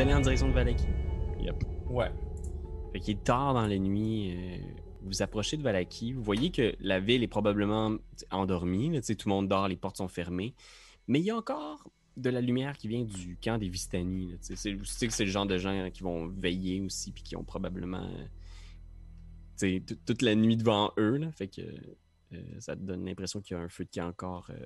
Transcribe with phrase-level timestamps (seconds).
[0.00, 0.86] Vous allez en direction de Valaki.
[1.42, 1.62] Yep.
[1.90, 2.10] Ouais.
[2.90, 4.34] Fait qu'il est tard dans la nuit.
[4.34, 4.56] euh,
[5.02, 6.14] vous approchez de Valaki.
[6.14, 7.98] Vous voyez que la ville est probablement
[8.30, 8.88] endormie.
[8.88, 10.54] là, tout le monde dort, les portes sont fermées.
[11.06, 11.86] Mais il y a encore
[12.16, 14.38] de la lumière qui vient du camp des Vistani.
[14.40, 17.36] C'est tu sais que c'est le genre de gens qui vont veiller aussi, puis qui
[17.36, 18.08] ont probablement
[19.60, 21.18] euh, toute la nuit devant eux.
[21.18, 21.60] Là, fait que
[22.32, 24.64] euh, ça te donne l'impression qu'il y a un feu de camp encore euh,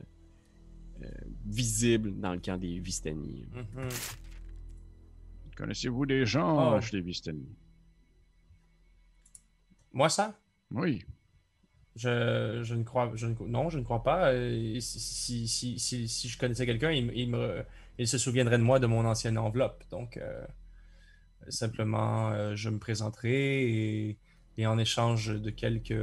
[1.03, 1.09] euh,
[1.45, 3.49] visible dans le camp des Vistani.
[5.57, 6.81] Connaissez-vous des gens Oh.
[6.81, 7.47] chez les Vistani?
[9.93, 10.35] Moi, ça?
[10.71, 11.05] Oui.
[11.97, 14.33] Je, je ne crois, je ne- non, je ne crois pas.
[14.33, 17.65] Euh, si, si, si, si, je connaissais quelqu'un, il, il me,
[17.99, 19.85] il se souviendrait de moi de mon ancienne enveloppe.
[19.91, 20.45] Donc, euh,
[21.49, 23.71] simplement, euh, je me présenterai
[24.11, 24.19] et,
[24.59, 25.95] et en échange de quelques.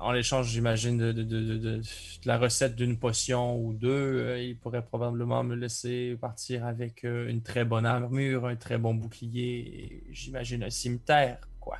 [0.00, 1.82] En échange, j'imagine, de, de, de, de- de- de
[2.26, 7.28] la recette d'une potion ou deux, euh, il pourrait probablement me laisser partir avec euh,
[7.28, 11.78] une très bonne armure, un très bon bouclier et j'imagine un cimetière, quoi.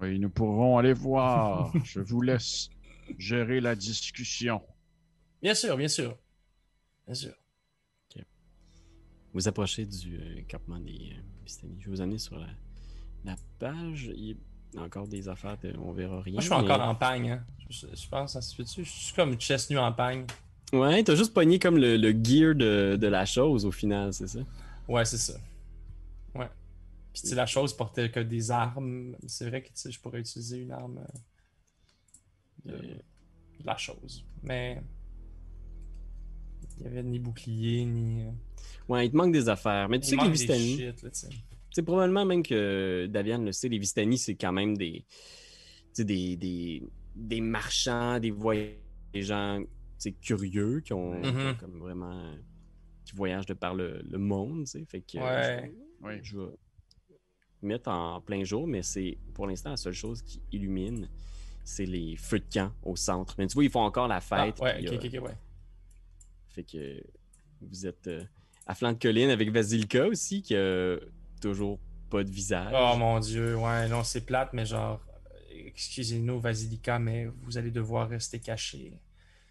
[0.00, 1.72] Oui, nous pourrons aller voir.
[1.84, 2.70] Je vous laisse
[3.18, 4.62] gérer la discussion.
[5.42, 6.16] Bien sûr, bien sûr.
[7.06, 7.34] Bien sûr.
[9.34, 11.68] Vous approchez du euh, campement des euh.
[11.78, 12.48] Je vais vous amener sur la,
[13.24, 14.10] la page.
[14.14, 14.36] Il
[14.78, 16.34] encore des affaires, de- on verra rien.
[16.34, 17.30] Moi, je suis mais- encore en pagne.
[17.32, 17.44] Hein.
[17.70, 18.84] Je, je pense, ça se fait-tu?
[18.84, 20.24] Je suis comme chest nu en pagne.
[20.72, 24.26] Ouais, t'as juste pogné comme le, le gear de, de la chose au final, c'est
[24.28, 24.40] ça?
[24.88, 25.34] Ouais, c'est ça.
[26.34, 26.48] Ouais.
[27.12, 29.14] Puis, tu la chose portait que des armes.
[29.26, 31.04] C'est vrai que, tu sais, je pourrais utiliser une arme
[32.66, 34.24] euh, de, de la chose.
[34.42, 34.82] Mais.
[36.78, 38.22] Il y avait ni bouclier, ni.
[38.24, 38.30] euh,
[38.88, 39.88] Ouais, il te manque des affaires.
[39.88, 40.92] Mais tu il sais que les Vistani,
[41.72, 45.06] c'est probablement même que Davian le sait, les Vistani, c'est quand même des, tu
[45.94, 46.82] sais, des, des,
[47.16, 48.76] des marchands, des voyageurs,
[49.12, 49.62] des gens
[50.20, 51.56] curieux qui ont, Mhm.
[51.58, 52.34] comme vraiment.
[53.04, 54.66] qui voyagent de par le, le monde.
[54.86, 55.18] Fait que.
[55.18, 55.72] Ouais.
[56.02, 56.12] Oui.
[56.22, 56.46] je vais
[57.62, 61.08] mettre en plein jour, mais c'est pour l'instant la seule chose qui illumine,
[61.64, 63.34] c'est les feux de camp au centre.
[63.38, 64.60] Mais tu vois, ils font encore la Ah, fête.
[64.60, 65.36] ouais, puis, ok, euh, ok, ok, ouais.
[66.48, 67.02] Fait que
[67.60, 68.22] vous êtes euh,
[68.66, 70.96] à flanc de colline avec Vasilka aussi, qui a
[71.42, 71.78] toujours
[72.10, 72.72] pas de visage.
[72.74, 75.00] Oh mon dieu, ouais, non, c'est plate, mais genre,
[75.50, 78.98] excusez-nous, Vasilika, mais vous allez devoir rester caché.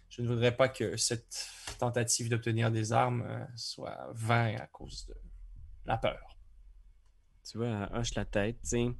[0.08, 1.48] Je ne voudrais pas que cette
[1.78, 5.14] tentative d'obtenir des armes euh, soit vain à cause de
[5.86, 6.36] la peur.
[7.48, 8.90] Tu vois, elle hoche la tête, tu sais.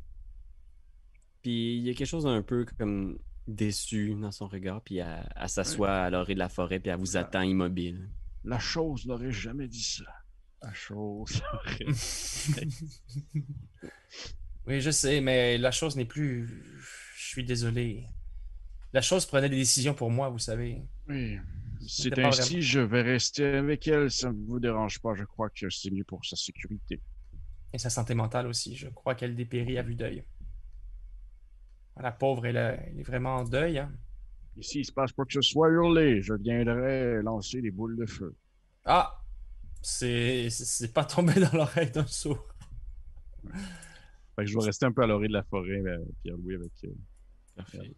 [1.42, 5.28] Puis il y a quelque chose d'un peu comme déçu dans son regard, puis elle,
[5.36, 8.09] elle s'assoit à l'orée de la forêt, puis elle vous attend immobile.
[8.44, 10.22] La chose n'aurait jamais dit ça.
[10.62, 11.42] La chose.
[14.66, 16.46] Oui, je sais, mais la chose n'est plus.
[17.16, 18.06] Je suis désolé.
[18.92, 20.82] La chose prenait des décisions pour moi, vous savez.
[21.08, 21.36] Oui.
[21.88, 24.08] C'est ainsi, vraiment- je vais rester avec elle.
[24.10, 25.14] Ça ne vous dérange pas.
[25.16, 27.00] Je crois que c'est mieux pour sa sécurité.
[27.72, 28.76] Et sa santé mentale aussi.
[28.76, 30.22] Je crois qu'elle dépérit à vue d'œil.
[32.00, 33.78] La pauvre, elle, a- elle est vraiment en deuil.
[33.78, 33.90] Hein.
[34.56, 36.22] Ici, il se passe pas que ce soit hurlé.
[36.22, 38.36] Je viendrai lancer des boules de feu.
[38.84, 39.22] Ah!
[39.82, 42.47] C'est pas tombé dans l'oreille d'un sourd.
[44.37, 46.72] Fait que je vais rester un peu à l'orée de la forêt, euh, Pierre-Louis, avec...
[46.84, 46.88] euh,
[47.56, 47.92] Parfait.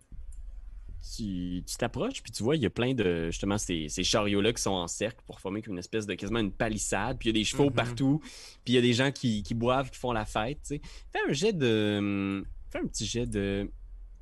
[1.16, 4.54] Tu tu t'approches, puis tu vois, il y a plein de, justement, ces, ces chariots-là
[4.54, 7.36] qui sont en cercle pour former comme une espèce de, quasiment une palissade, puis il
[7.36, 7.74] y a des chevaux Mhm.
[7.74, 8.20] partout,
[8.64, 10.80] puis il y a des gens qui, qui boivent, qui font la fête, tu sais.
[11.12, 12.42] Fais un jet de...
[12.70, 13.70] Fais un petit jet de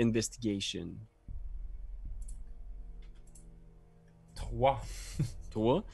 [0.01, 0.89] investigation.
[4.35, 4.83] Trois.
[5.51, 5.85] Toi?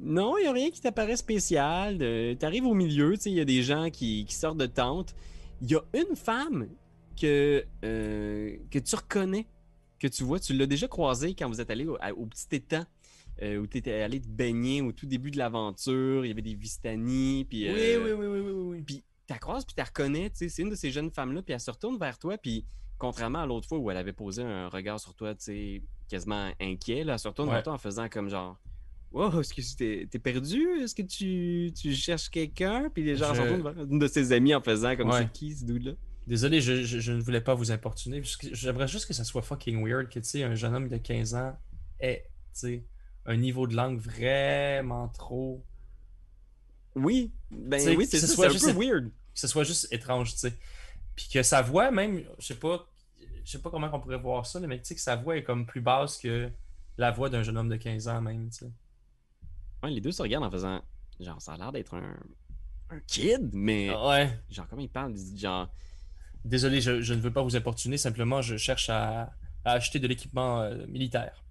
[0.00, 1.98] Non, il n'y a rien qui t'apparaît spécial.
[1.98, 4.66] Tu arrives au milieu, tu sais, il y a des gens qui, qui sortent de
[4.66, 5.14] tente.
[5.62, 6.68] Il y a une femme
[7.20, 9.46] que, euh, que tu reconnais,
[9.98, 10.40] que tu vois.
[10.40, 12.84] Tu l'as déjà croisée quand vous êtes allé au, petit étang
[13.42, 16.24] euh, où tu étais allé te baigner au tout début de l'aventure.
[16.24, 17.46] Il y avait des Vistani.
[17.48, 18.82] Puis, Oui, euh, oui, oui, oui, oui, oui, oui.
[18.82, 20.28] puis tu croises, puis tu la reconnais.
[20.30, 22.36] tu sais, C'est une de ces jeunes femmes-là, puis elle se retourne vers toi.
[22.36, 22.66] Puis
[22.98, 26.50] contrairement à l'autre fois où elle avait posé un regard sur toi, tu sais, quasiment
[26.60, 27.54] inquiet, là, elle se retourne Ouais.
[27.54, 28.58] vers toi en faisant comme genre.
[29.14, 30.60] Wow, est-ce que t'es t'es perdu?
[30.82, 32.90] Est-ce que tu, tu cherches quelqu'un?
[32.92, 35.20] Puis les gens Je- se retournent vers une de ses amis en faisant comme Ouais.
[35.22, 35.92] c'est qui ce dude-là?
[36.26, 38.22] Désolé, je, je- je ne voulais pas vous importuner.
[38.52, 41.34] J'aimerais juste que ça soit fucking weird que, tu sais, un jeune homme de 15
[41.34, 41.56] ans
[42.00, 42.24] ait,
[42.54, 42.84] tu sais,
[43.26, 45.62] un niveau de langue vraiment trop...
[46.96, 49.06] Oui, ben oui, c'est ce ça, c'est un peu weird.
[49.08, 50.52] Que ce soit juste étrange, tu sais.
[51.16, 52.88] Puis que sa voix, même, je sais pas...
[53.44, 55.44] Je sais pas comment on pourrait voir ça, mais tu sais que sa voix est
[55.44, 56.48] comme plus basse que
[56.96, 58.70] la voix d'un jeune homme de 15 ans, même, tu sais.
[59.84, 60.82] Ouais, les deux se regardent en faisant
[61.20, 62.16] genre ça a l'air d'être un,
[62.90, 64.38] un kid, mais Ouais.
[64.50, 65.12] genre comment il parle?
[65.12, 65.68] Il dit Genre
[66.44, 69.32] Désolé, je, je ne veux pas vous importuner, simplement je cherche à,
[69.64, 71.42] à acheter de l'équipement euh, militaire.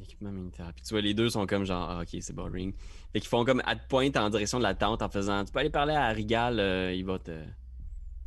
[0.00, 0.72] Équipement militaire.
[0.74, 2.72] Puis tu vois, les deux sont comme genre, ah, ok, c'est boring.
[3.12, 5.52] Fait qu'ils font comme à te pointe en direction de la tente en faisant, tu
[5.52, 7.36] peux aller parler à Rigal, euh, il va te.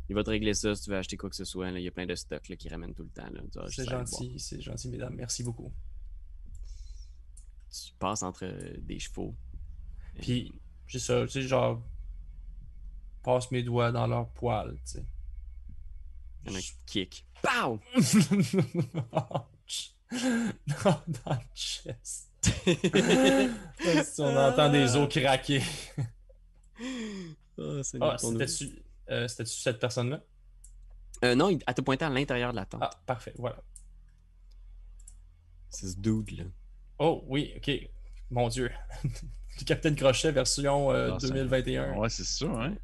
[0.08, 1.70] Il va te régler ça si tu veux acheter quoi que ce soit.
[1.70, 1.78] là.
[1.78, 3.24] Il y a plein de stocks là, qui ramènent tout le temps.
[3.68, 5.14] C'est gentil, c'est gentil, mesdames.
[5.14, 5.72] Merci beaucoup.
[7.72, 9.34] Tu passes entre euh, des chevaux.
[10.20, 10.52] Puis,
[10.86, 11.82] j'ai ça, tu sais, genre,
[13.22, 15.04] passe mes doigts dans leur poil, tu sais.
[16.44, 17.26] Il y en a qui kick.
[17.42, 17.80] Pow!
[20.84, 22.28] Dans, le chest.
[24.04, 25.62] Si on entend des os craquer.
[27.58, 30.20] Ah, c'est Ah, c'était-tu euh, c'était-tu cette personne-là?
[31.24, 32.82] Euh, non, il- elle t'a pointé à l'intérieur de la tente.
[32.82, 33.62] Ah, parfait, voilà.
[35.70, 36.44] C'est ce dude là.
[36.98, 37.70] Oh, oui, ok.
[38.30, 38.70] Mon Dieu.
[39.60, 41.96] Le Capitaine Crochet version euh, Ah, 2021.
[41.98, 42.74] Ouais, c'est ça, hein?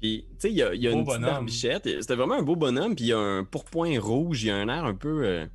[0.00, 1.30] Puis, tu sais, il y a, y a Beau une petite bonhomme.
[1.34, 1.84] barbichette.
[1.84, 2.94] C'était vraiment un beau bonhomme.
[2.94, 4.42] Puis, il y a un pourpoint rouge.
[4.44, 5.46] Il y a un air un peu euh,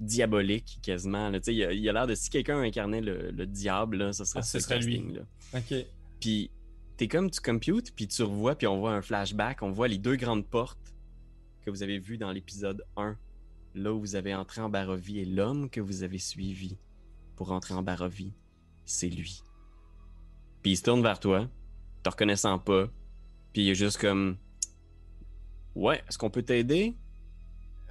[0.00, 1.30] diabolique, quasiment.
[1.32, 4.24] Tu sais, il y a- l'air de si quelqu'un incarnait le, le diable, là, ça
[4.24, 4.96] serait Ah, ce serait lui.
[4.98, 5.22] casting, là.
[5.60, 5.86] Ok.
[6.20, 6.50] Puis,
[6.96, 9.62] t'es comme, tu computes, puis tu revois, puis on voit un flashback.
[9.62, 10.94] On voit les deux grandes portes
[11.64, 13.16] que vous avez vues dans l'épisode 1.
[13.74, 15.20] Là où vous avez entré en Barovie.
[15.20, 16.78] Et l'homme que vous avez suivi
[17.36, 18.34] pour entrer en Barovie,
[18.84, 19.42] c'est lui.
[20.62, 21.48] Puis il se tourne vers toi,
[22.02, 22.86] te reconnaissant pas.
[23.52, 24.36] Puis il est juste comme...
[25.74, 26.96] Ouais, est-ce qu'on peut t'aider?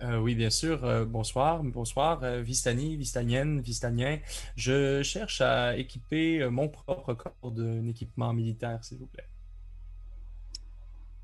[0.01, 0.83] Euh, oui, bien sûr.
[0.83, 4.19] Euh, bonsoir, bonsoir, euh, Vistani, Vistanienne, Vistanien.
[4.56, 9.30] Je cherche à équiper mon propre corps d'un équipement militaire, s'il vous plaît.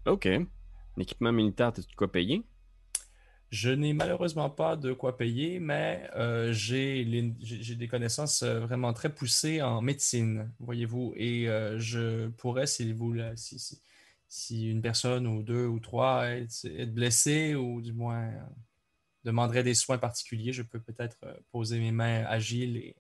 [0.06, 0.30] Ok.
[0.98, 2.44] L'équipement militaire, t'as de quoi payer?
[3.52, 7.04] Je n'ai malheureusement pas de quoi payer, mais euh, j'ai
[7.76, 13.14] des connaissances euh, vraiment très poussées en médecine, voyez-vous, et euh, je pourrais, si vous,
[14.52, 18.32] une personne ou deux ou trois est, blessée ou du moins
[19.26, 21.18] demanderait des soins particuliers, je peux peut-être
[21.52, 22.96] poser mes mains agiles et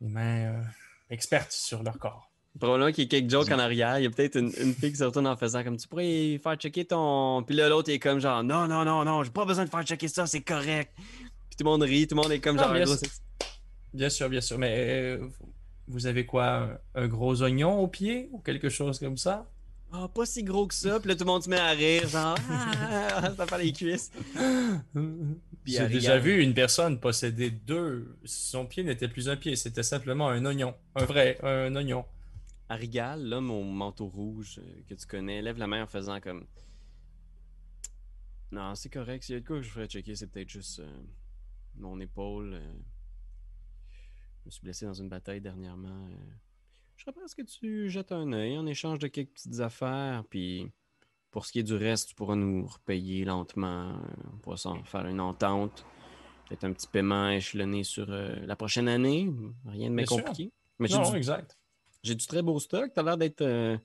[0.00, 0.64] mes mains
[1.10, 2.30] expertes sur leur corps.
[2.58, 3.98] Probablement qu'il y a quelques jokes en arrière.
[3.98, 6.38] Il y a peut-être une, une fille qui se retourne en faisant comme tu pourrais
[6.42, 7.42] faire checker ton.
[7.42, 9.82] Puis là, l'autre est comme genre non, non, non, non, j'ai pas besoin de faire
[9.82, 10.92] checker ça, c'est correct.
[10.96, 12.72] Puis tout le monde rit, tout le monde est comme Ah, genre.
[12.72, 13.08] bien gros, sûr.
[13.92, 15.26] Bien sûr, bien sûr, mais euh,
[15.88, 19.46] vous avez quoi, un, gros oignon au pied ou quelque chose comme ça?
[19.92, 20.98] Ah, pas si gros que ça.
[20.98, 24.10] Puis là, tout le monde se met à rire, genre ah, ça fait les cuisses.
[25.64, 28.16] J'ai déjà vu une personne posséder deux.
[28.24, 30.74] Son pied n'était plus un pied, c'était simplement un oignon.
[30.94, 32.04] Un vrai, un oignon.
[32.68, 36.46] Arigal, l'homme au manteau rouge euh, que tu connais, lève la main en faisant comme.
[38.52, 39.24] Non, c'est correct.
[39.24, 41.02] S'il y a de quoi que je ferais checker, c'est peut-être juste euh,
[41.76, 42.54] mon épaule.
[42.54, 42.72] euh.
[44.40, 46.06] Je me suis blessé dans une bataille dernièrement.
[46.08, 46.16] euh.
[46.96, 50.24] Je serais ce que tu jettes un œil en échange de quelques petites affaires.
[50.30, 50.70] Puis
[51.30, 54.00] pour ce qui est du reste, tu pourras nous repayer lentement.
[54.32, 55.84] On pourra s'en faire une entente.
[56.48, 59.30] Peut-être un petit paiement échelonné sur la prochaine année.
[59.66, 60.52] Rien de bien compliqué.
[60.78, 61.58] Mais Non, du exact.
[62.06, 62.90] J'ai du très beau stock.
[62.94, 63.76] T'as l'air d'être euh,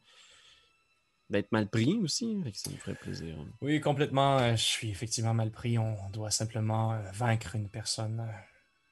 [1.29, 2.37] d'être mal pris aussi.
[2.43, 3.35] Que ça me ferait plaisir.
[3.61, 4.37] Oui, complètement.
[4.39, 5.77] euh, Je suis effectivement mal pris.
[5.77, 8.25] On doit simplement euh, vaincre une personne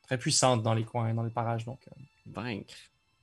[0.03, 1.65] très puissante dans les coins, dans les parages.
[1.65, 1.81] Donc,
[2.25, 2.73] Vaincre.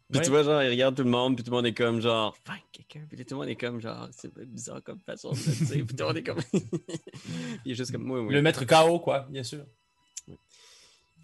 [0.08, 0.24] Puis Oui.
[0.24, 2.36] tu vois, genre, il regarde tout le monde, puis tout le monde est comme genre,
[2.46, 3.04] vaincre quelqu'un.
[3.08, 5.84] Puis tout le monde est comme genre, c'est bizarre comme façon de le dire.
[5.86, 6.38] Puis tout le monde est comme.
[7.64, 8.32] il est juste comme moi, oui.
[8.32, 9.64] le mettre KO, quoi, bien sûr.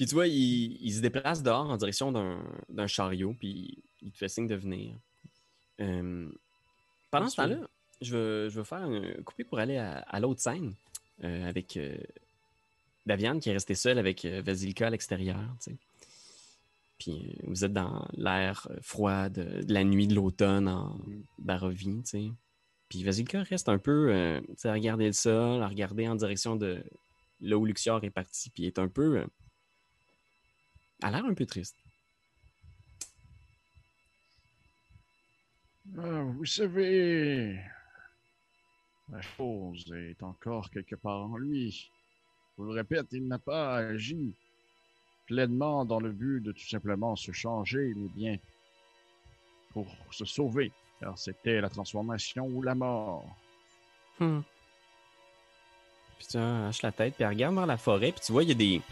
[0.03, 4.19] Puis tu vois, il, il se déplace dehors en direction d'un chariot, puis il te
[4.19, 4.97] fait signe de venir.
[5.81, 6.29] Euh,
[7.13, 7.59] pendant ce temps-là,
[8.01, 10.75] je veux, je veux faire un coupé pour aller à, à l'autre scène
[11.23, 11.97] euh, avec euh,
[13.07, 15.39] Daviane qui est restée seule avec Vasilika à l'extérieur.
[15.63, 15.77] tu sais.
[16.99, 20.99] Puis vous êtes dans l'air froid de, de la nuit de l'automne en
[21.39, 22.03] Barovie.
[22.03, 22.33] tu sais.
[22.89, 26.57] Puis Vasilika reste un peu tu sais, à regarder le sol, à regarder en direction
[26.57, 26.83] de
[27.41, 29.25] là où Luxior est parti, puis est un peu.
[31.03, 31.77] Euh, a l'air un peu triste.
[35.99, 37.61] Ah, vous savez,
[39.11, 41.71] la chose est encore quelque part en lui.
[41.71, 44.35] Je vous le répète, il n'a pas agi
[45.27, 48.39] pleinement dans le but de tout simplement se changer, mais bien
[49.71, 53.25] pour se sauver, car c'était la transformation ou la mort.
[54.19, 54.41] Hmm.
[56.19, 58.53] Puis tu haches la tête, puis regarde vers la forêt, puis tu vois, il y
[58.53, 58.83] a des.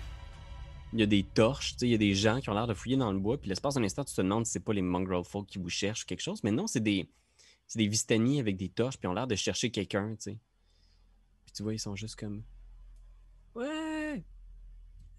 [0.93, 2.67] Il y a des torches, tu sais, il y a des gens qui ont l'air
[2.67, 4.73] de fouiller dans le bois, puis l'espace d'un instant, tu te demandes si c'est pas
[4.73, 7.09] les mongrel folk qui vous cherchent ou quelque chose, mais non, c'est des.
[7.67, 10.39] C'est des Vistani avec des torches, puis ils ont l'air de chercher quelqu'un, tu sais.
[11.45, 12.43] Puis tu vois, ils sont juste comme.
[13.55, 14.25] Ouais!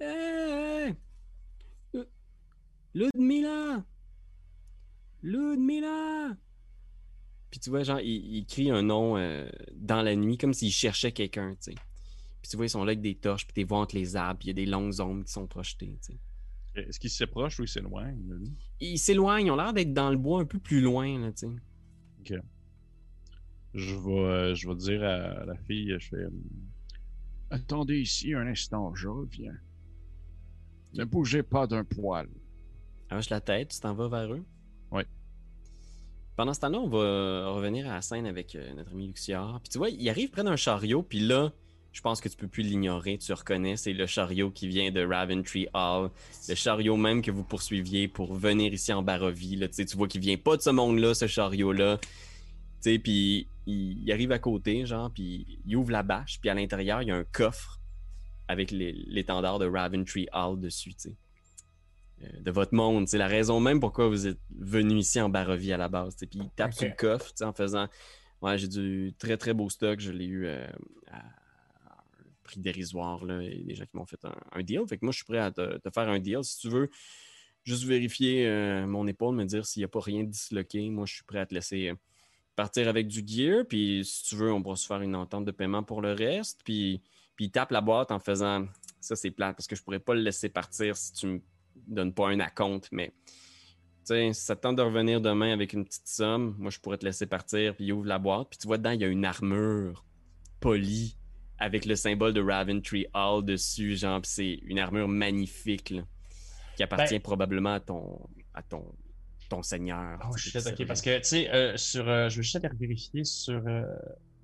[0.02, 0.96] Hey!
[1.96, 2.04] Euh,
[2.94, 3.86] Ludmilla!
[5.24, 6.36] Ludmilla!
[7.50, 10.72] Puis tu vois, genre, il, il crie un nom euh, dans la nuit comme s'il
[10.72, 11.76] cherchait quelqu'un, tu sais.
[12.52, 14.50] Tu vois, ils sont là avec des torches, puis tu vois entre les arbres, puis
[14.50, 16.20] il y a des longues ombres qui sont projetées, tu sais.
[16.76, 18.18] Est-ce qu'il s'approche ou il s'éloigne?
[18.30, 18.54] lui?
[18.80, 21.48] Ils s'éloignent, ils ont l'air d'être dans le bois un peu plus loin, là, tu
[21.48, 22.42] sais.
[23.74, 26.18] Je vais, euh, je vais dire à la fille, je fais...
[26.18, 26.30] euh,
[27.50, 29.56] Attendez ici un instant, je reviens.
[30.94, 32.28] Ne bougez pas d'un poil.
[33.10, 34.44] Arrache la tête, tu t'en vas vers eux.
[34.92, 35.06] Ouais.
[36.36, 39.60] Pendant ce temps-là, on va revenir à la scène avec euh, notre ami Luxiard.
[39.62, 41.52] Puis tu vois, il arrive près d'un chariot, puis là,
[41.92, 43.18] je pense que tu peux plus l'ignorer.
[43.18, 46.10] Tu reconnais, c'est le chariot qui vient de Raventree Hall.
[46.48, 49.58] Le chariot même que vous poursuiviez pour venir ici en Barovie.
[49.58, 51.98] Là, tu vois qu'il vient pas de ce monde-là, ce chariot-là.
[51.98, 52.10] Tu
[52.80, 56.54] sais, puis il, il arrive à côté, genre, puis il ouvre la bâche, puis à
[56.54, 57.80] l'intérieur, il y a un coffre
[58.48, 61.16] avec l'étendard de Raventree Hall dessus, tu sais.
[62.24, 65.74] Euh, De votre monde, c'est la raison même pourquoi vous êtes venu ici en Barovie
[65.74, 66.16] à la base.
[66.16, 67.88] Puis il tape sur le coffre, en faisant
[68.42, 70.00] Ouais, j'ai du très très beau stock.
[70.00, 70.66] Je l'ai eu euh,
[71.12, 71.22] à
[72.60, 73.24] dérisoire.
[73.26, 73.42] Là.
[73.42, 74.82] Il y a des gens qui m'ont fait un, deal.
[74.88, 76.44] Fait que moi, je suis prêt à te, faire un deal.
[76.44, 76.90] Si tu veux
[77.64, 81.16] juste vérifier euh, mon épaule, me dire s'il n'y a pas rien disloqué, moi, je
[81.16, 81.96] suis prêt à te laisser euh,
[82.56, 83.66] partir avec du gear.
[83.68, 86.62] Puis si tu veux, on pourra se faire une entente de paiement pour le reste.
[86.64, 87.02] Puis,
[87.36, 88.66] puis il tape la boîte en faisant
[89.00, 91.42] ça, c'est plate parce que je pourrais pas le laisser partir si tu me
[91.88, 92.90] donnes pas un acompte.
[92.92, 93.36] Mais tu
[94.06, 96.98] sais, si ça te tente de revenir demain avec une petite somme, moi, je pourrais
[96.98, 99.08] te laisser partir, puis il ouvre la boîte, puis tu vois dedans, il y a
[99.08, 100.06] une armure
[100.60, 101.18] polie
[101.62, 106.02] avec le symbole de Raventree Hall dessus, genre, c'est une armure magnifique, là,
[106.76, 108.20] qui appartient Ben- probablement à ton,
[108.56, 108.84] à ton,
[109.48, 110.20] ton seigneur.
[110.28, 110.88] Oh shit, ok.
[110.88, 113.84] Parce que, tu sais, euh, sur, euh, je veux juste aller vérifier sur, euh,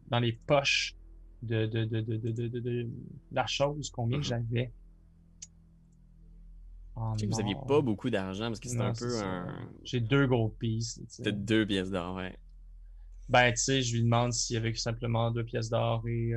[0.09, 0.95] dans les poches
[1.41, 2.87] de, de, de, de,
[3.31, 4.23] la chose, combien Mhm.
[4.23, 4.71] j'avais.
[7.19, 7.65] Que vous aviez or.
[7.67, 9.69] pas beaucoup d'argent parce que c'était un peu un.
[9.83, 10.99] J'ai deux gros sais.
[11.07, 12.35] C'était deux pièces d'or, ouais.
[13.29, 16.33] Ben, tu sais, je lui demande s'il y avait simplement deux pièces d'or et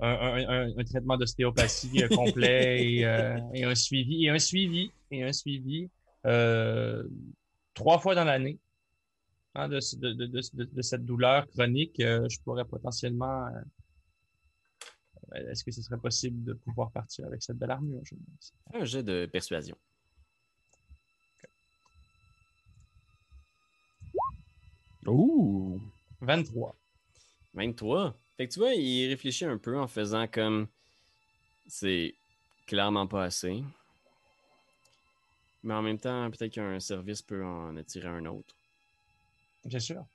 [0.00, 4.90] un, un, un, traitement d'ostéopathie euh, complet et, euh, et un suivi, et un suivi,
[5.10, 5.90] et un suivi
[6.26, 7.02] euh,
[7.74, 8.58] trois fois dans l'année
[9.54, 12.00] hein, de, de, de, de, cette douleur chronique.
[12.00, 13.46] euh, je pourrais potentiellement.
[15.32, 18.00] euh, Est-ce que ce serait possible de pouvoir partir avec cette belle armure?
[18.04, 18.14] Je
[18.74, 19.76] un jet de persuasion.
[25.06, 25.80] Ouh!
[26.20, 26.76] 23.
[27.54, 28.14] 23.
[28.40, 30.66] Fait que tu vois, il réfléchit un peu en faisant comme
[31.66, 32.14] c'est
[32.66, 33.62] clairement pas assez.
[35.62, 38.54] Mais en même temps, peut-être qu'un service peut en attirer un autre.
[39.66, 40.06] Bien sûr.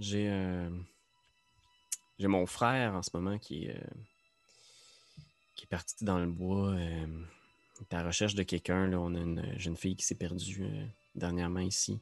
[0.00, 0.68] J'ai euh,
[2.18, 3.94] j'ai mon frère en ce moment qui est, euh,
[5.54, 6.70] qui est parti dans le bois.
[6.70, 7.06] euh,
[7.82, 8.88] est à la recherche de quelqu'un.
[8.88, 8.98] là.
[8.98, 10.66] On a une jeune fille qui s'est perdue
[11.14, 12.00] dernièrement ici.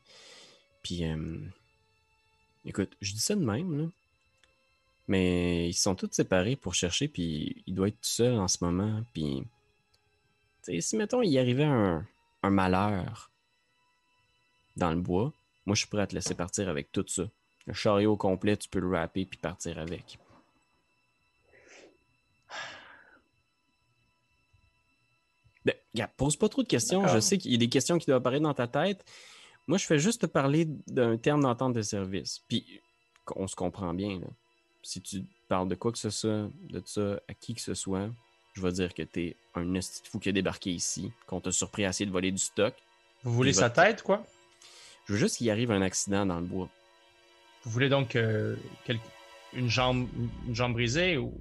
[0.82, 1.02] Puis,
[2.64, 3.90] écoute, je dis ça de même, là.
[5.06, 8.58] Mais ils sont tous séparés pour chercher, puis il doit être tout seul en ce
[8.62, 9.02] moment.
[9.12, 9.42] Puis,
[10.80, 12.06] si mettons, il arrivait un,
[12.42, 13.30] un malheur
[14.76, 15.32] dans le bois,
[15.66, 17.25] moi je suis prêt à te laisser partir avec tout ça.
[17.66, 20.18] Le chariot au complet, tu peux le wrapper puis partir avec.
[25.64, 27.08] Ben, regarde, pose pas trop de questions.
[27.08, 29.02] Je sais qu'il y a des questions qui doivent apparaître dans ta tête.
[29.66, 32.40] Moi, je fais juste te parler d'un terme d'entente de service.
[32.49, 32.82] Puis,
[33.34, 34.20] on se comprend bien.
[34.20, 34.26] là.
[34.86, 38.10] Si tu parles de quoi que ce soit, de ça, à qui que ce soit,
[38.52, 41.84] je vais dire que t'es un esti fou qui a débarqué ici, qu'on t'a surpris
[41.86, 42.74] à essayer de voler du stock.
[43.22, 44.26] Vous voulez sa tête, quoi?
[45.06, 46.68] Je veux juste qu'il arrive un accident dans le bois.
[47.62, 49.00] Vous voulez donc euh, quel-
[49.54, 50.06] une, jambe,
[50.46, 51.40] une jambe brisée ou?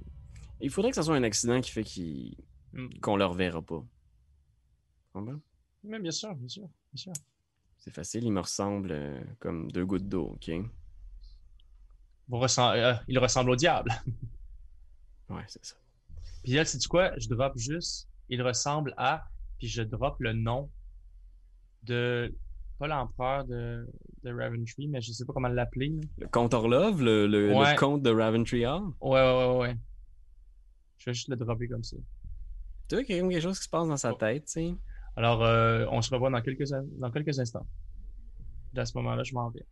[0.60, 2.34] Il faudrait que ce soit un accident qui fait qu'il-
[2.72, 2.88] Hmm.
[3.00, 3.84] qu'on le reverra pas.
[5.12, 5.38] Comprends?
[5.84, 7.12] Mais bien sûr, bien sûr, bien sûr.
[7.78, 10.50] C'est facile, il me ressemble euh, comme deux gouttes d'eau, ok?
[12.32, 13.90] Euh, il ressemble au diable.
[15.30, 15.74] Ouais, c'est ça.
[16.42, 17.12] Puis là, sais-tu quoi?
[17.18, 18.08] Je drop juste.
[18.28, 19.24] Il ressemble à.
[19.58, 20.70] Puis je drop le nom
[21.82, 22.32] de.
[22.78, 23.86] Pas l'empereur de,
[24.22, 25.94] de Raventree, mais je sais pas comment l'appeler.
[26.18, 27.74] Le comte Orlov, le, le, le Ouais.
[27.76, 28.82] comte de Raventree Hall?
[29.00, 29.76] Ouais, ouais, ouais, ouais.
[30.98, 31.96] Je vais juste le dropper comme ça.
[32.88, 34.16] Tu vois qu'il y a quelque chose qui se passe dans sa Oh.
[34.16, 34.74] tête, tu sais?
[35.16, 37.66] Alors, euh, on se revoit dans quelques, dans quelques instants.
[38.76, 39.64] À ce moment-là, je m'en vais.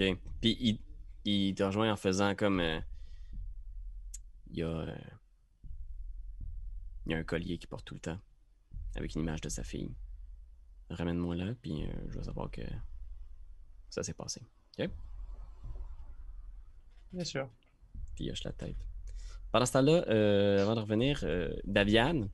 [0.00, 0.18] OK.
[0.40, 0.80] Puis il,
[1.24, 2.60] il te rejoint en faisant comme.
[2.60, 2.80] euh,
[4.50, 4.66] il y a.
[4.68, 4.96] euh,
[7.06, 8.18] il y a un collier qui porte tout le temps.
[8.94, 9.94] Avec une image de sa fille.
[10.90, 12.60] Ramène-moi là, puis euh, je vais savoir que
[13.88, 14.42] ça s'est passé.
[14.78, 14.90] OK?
[17.12, 17.48] Bien sûr.
[18.14, 18.76] Puis il hoche la tête.
[19.50, 22.28] Pendant ce temps-là, euh, avant de revenir, euh, Daviane,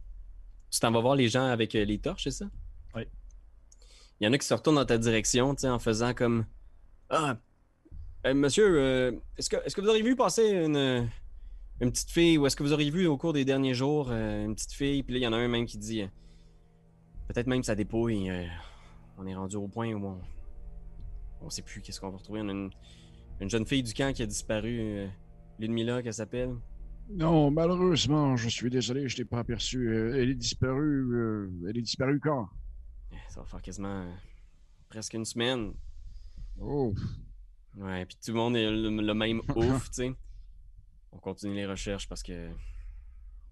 [0.71, 2.47] tu t'en vas voir les gens avec les torches, c'est ça?
[2.95, 3.03] Oui.
[4.21, 6.47] Il y en a qui se retournent dans ta direction, tu sais, en faisant comme
[7.09, 7.39] Ah,
[8.27, 11.09] euh, monsieur, euh, est-ce que, est que vous auriez vu passer une,
[11.81, 14.45] une petite fille, ou est-ce que vous auriez vu au cours des derniers jours euh,
[14.45, 16.07] une petite fille, puis là, il y en a un même qui dit euh,
[17.29, 18.31] peut-être même sa dépouille.
[18.31, 18.45] euh,
[19.17, 20.21] on est rendu au point où on,
[21.43, 22.41] on sait plus qu'est-ce qu'on va retrouver.
[22.43, 22.71] On a une,
[23.41, 25.09] une jeune fille du camp qui a disparu, euh,
[25.59, 26.55] Ludmilla, qu'elle s'appelle.
[27.11, 29.89] Non, malheureusement, je suis désolé, je t'ai pas aperçu.
[29.89, 31.07] Euh, elle est disparue.
[31.15, 32.49] euh, elle est disparue quand?
[33.13, 34.13] Eh, Ça va faire quasiment euh,
[34.91, 35.73] presque une semaine.
[36.61, 36.93] Oh,
[37.77, 40.13] Ouais, puis tout le monde est le, le même ouf, tu sais.
[41.13, 42.51] On continue les recherches parce que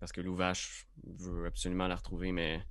[0.00, 2.62] parce que Louvache veut absolument la retrouver, mais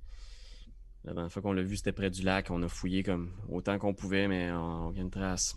[1.04, 2.50] la dernière fois qu'on l'a vu, c'était près du lac.
[2.50, 5.56] On a fouillé comme autant qu'on pouvait, mais on aucune trace.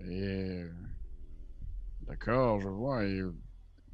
[0.00, 0.22] et...
[0.22, 0.70] euh,
[2.02, 3.04] D'accord, je vois.
[3.04, 3.34] Et, euh,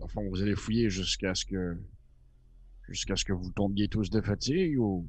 [0.01, 1.77] enfin, vous allez fouiller jusqu'à ce que...
[2.89, 5.09] Jusqu'à ce que vous tombiez tous de fatigue ou...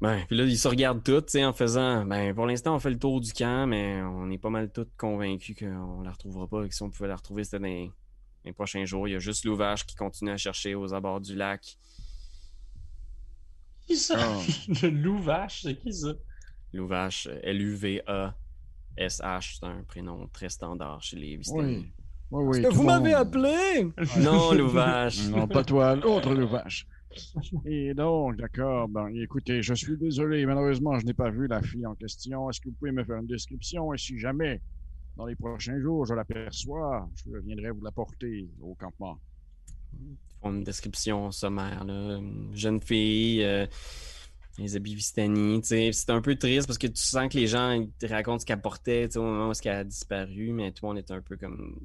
[0.00, 2.04] Ben, puis là, ils se regardent tous, tu sais, en faisant.
[2.04, 4.86] Ben, pour l'instant, on fait le tour du camp, mais on est pas mal tous
[4.98, 7.90] convaincus qu'on la retrouvera pas et que si on pouvait la retrouver, c'était dans les,
[8.44, 9.08] les prochains jours.
[9.08, 11.78] Il y a juste Louvache qui continue à chercher aux abords du lac.
[13.86, 14.16] Qui ça?
[14.18, 14.40] Ah.
[14.82, 16.12] Le loup vache, c'est qui ça?
[16.72, 18.36] Louvache, euh, L-U-V-A-S-H,
[19.60, 21.86] c'est un prénom très standard chez les Oui.
[22.32, 22.58] Oui, oui.
[22.58, 23.92] Est-ce que tout vous m'avez appelé?
[24.18, 25.26] non, Louvache.
[25.28, 26.86] Non, pas toi, l'autre vache.
[27.64, 28.88] Et donc, d'accord.
[28.88, 30.44] Ben, écoutez, je suis désolé.
[30.46, 32.50] Malheureusement, je n'ai pas vu la fille en question.
[32.50, 33.92] Est-ce que vous pouvez me faire une description?
[33.92, 34.60] Et si jamais,
[35.16, 39.18] dans les prochains jours, je l'aperçois, je viendrai vous l'apporter au campement.
[39.98, 42.18] Ils font une description sommaire, là.
[42.18, 43.66] Une jeune fille, euh,
[44.58, 45.92] les habits Vistani, tu sais.
[45.92, 48.46] C'est un peu triste parce que tu sens que les gens ils te racontent ce
[48.46, 51.36] qu'elle portait, au moment où elle a disparu, mais tout le monde est un peu
[51.36, 51.78] comme.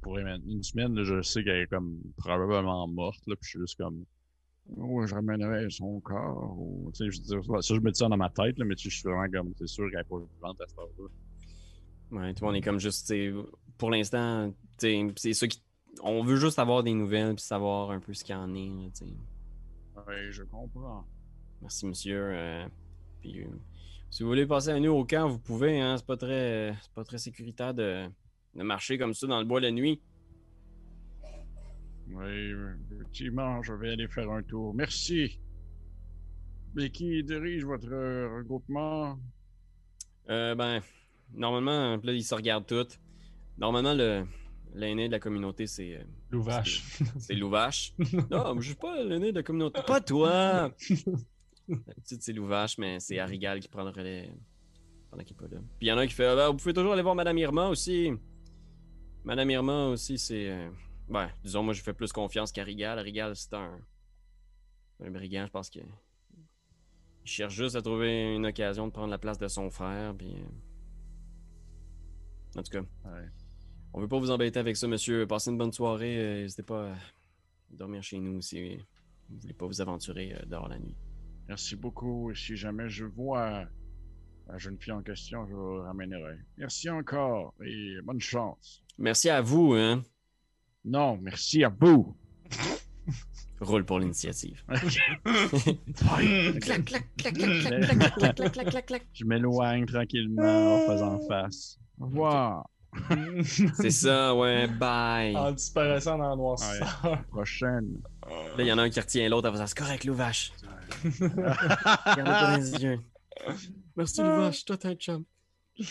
[0.00, 3.76] Pour une semaine, je sais qu'elle est comme probablement morte, là, puis je suis juste
[3.76, 4.04] comme.
[4.76, 6.56] Je ramènerai son corps.
[6.58, 9.00] ou- je, ça, je me dis ça dans ma tête, là, mais tu sais, je
[9.00, 9.52] suis vraiment comme.
[9.58, 11.08] C'est sûr qu'elle est pas vivante à cette heure-là.
[12.10, 13.12] Ouais, tout le monde est comme juste,
[13.76, 15.62] pour l'instant, c'est ceux qui.
[16.02, 19.02] On veut juste avoir des nouvelles puis savoir un peu ce qu'il y en est.
[20.06, 21.04] Oui, je comprends.
[21.60, 22.30] Merci, monsieur.
[22.32, 22.66] euh,
[23.20, 23.48] puis, euh,
[24.10, 25.80] si vous voulez passer la nuit au camp, vous pouvez.
[25.80, 28.06] Hein, c'est pas très, pas très sécuritaire de,
[28.54, 30.00] de marcher comme ça dans le bois la nuit.
[32.10, 32.52] Oui,
[32.92, 34.74] effectivement, je vais aller faire un tour.
[34.74, 35.40] Merci.
[36.74, 39.18] Mais qui dirige votre euh, regroupement?
[40.28, 40.80] Euh, ben,
[41.34, 42.98] normalement, là, ils se regardent tous.
[43.58, 44.24] Normalement, le
[44.74, 46.82] l'aîné de la communauté, c'est euh, Loup vache.
[47.18, 47.94] c'est Louvache.
[48.30, 49.80] non, mais je suis pas l'aîné de la communauté.
[49.86, 50.70] Pas toi!
[51.68, 54.30] D'habitude, c'est Louvache, mais c'est Arigal qui prend le relais
[55.10, 55.60] pendant qu'il n'est pas là.
[55.78, 57.14] Puis il y en a un qui fait Ah, ben, Vous pouvez toujours aller voir
[57.14, 58.12] Madame Irma aussi.
[59.24, 60.70] Madame Irma aussi, c'est.
[61.10, 62.98] Ben, disons, moi, je fais plus confiance qu'Arigal.
[62.98, 63.78] Arigal, c'est un.
[65.00, 65.78] Un brigand, je pense que.
[65.80, 70.34] Il cherche juste à trouver une occasion de prendre la place de son frère, puis.
[70.34, 70.44] euh,
[72.58, 72.80] En tout cas.
[73.10, 73.28] Ouais.
[73.94, 75.26] On veut pas vous embêter avec ça, monsieur.
[75.26, 76.18] Passez une bonne soirée.
[76.18, 76.96] euh, N'hésitez pas à
[77.70, 78.76] dormir chez nous si
[79.28, 80.96] vous voulez pas vous aventurer euh, dehors la nuit.
[81.48, 82.30] Merci beaucoup.
[82.30, 83.64] Et si jamais je vois
[84.48, 86.38] la jeune fille en question, je vous ramènerai.
[86.58, 88.82] Merci encore et bonne chance.
[88.98, 90.02] Merci à vous, hein.
[90.88, 92.16] Non, merci à vous.
[93.60, 94.62] Roule pour l'initiative.
[94.66, 94.82] Clac,
[96.84, 101.78] clac, clac, clac, clac, Je m'éloigne tranquillement en faisant face.
[102.00, 102.70] Au revoir.
[103.74, 104.66] C'est ça, ouais.
[104.66, 105.36] Bye.
[105.36, 107.22] En disparaissant dans la noirceur.
[107.30, 108.00] Prochaine.
[108.26, 110.52] Là, il y en a un qui retient l'autre en faisant C'est correct, Louvache.
[111.04, 113.00] Les yeux.
[113.96, 114.64] Merci, Louvache.
[114.64, 115.24] Toi, t'es un chum.
[115.78, 115.84] Je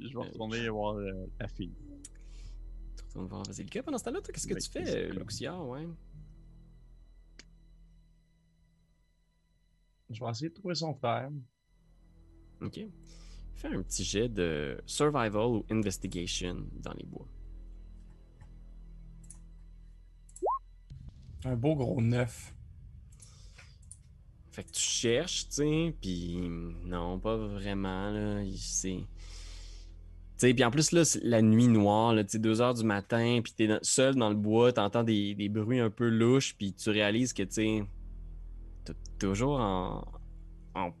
[0.00, 1.72] vais retourner voir euh, la fille.
[3.14, 3.82] Tu retournes voir Vasilka.
[3.82, 5.08] Pendant ce temps-là, qu'est-ce que tu Avec fais.
[5.10, 5.86] Luxia, ouais?
[10.10, 11.30] Je vais essayer de trouver son frère.
[12.60, 12.80] Ok.
[13.54, 17.28] Fais un petit jet de survival ou investigation dans les bois.
[21.44, 22.52] Un beau gros neuf.
[24.50, 26.36] Fait que tu cherches, tu sais, puis
[26.84, 28.42] non, pas vraiment, là.
[28.56, 29.04] C'est.
[30.38, 33.40] Puis en plus, là, c'est la nuit noire, là, tu sais, 2 heures du matin,
[33.42, 36.90] puis t'es seul dans le bois, t'entends des, des bruits un peu louches, puis tu
[36.90, 37.82] réalises que, t'es
[39.18, 40.04] toujours en.
[40.74, 40.92] en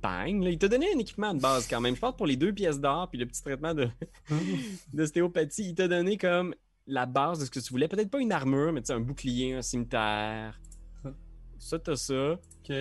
[0.00, 0.50] pagne, là.
[0.50, 1.94] Il t'a donné un équipement de base quand même.
[1.94, 3.88] Je pense pour les deux pièces d'or, puis le petit traitement de
[4.92, 6.54] d'ostéopathie, il t'a donné comme
[6.86, 7.88] la base de ce que tu voulais.
[7.88, 10.60] Peut-être pas une armure, mais un bouclier, un cimetière.
[11.58, 12.32] Ça, t'as ça.
[12.32, 12.72] Ok,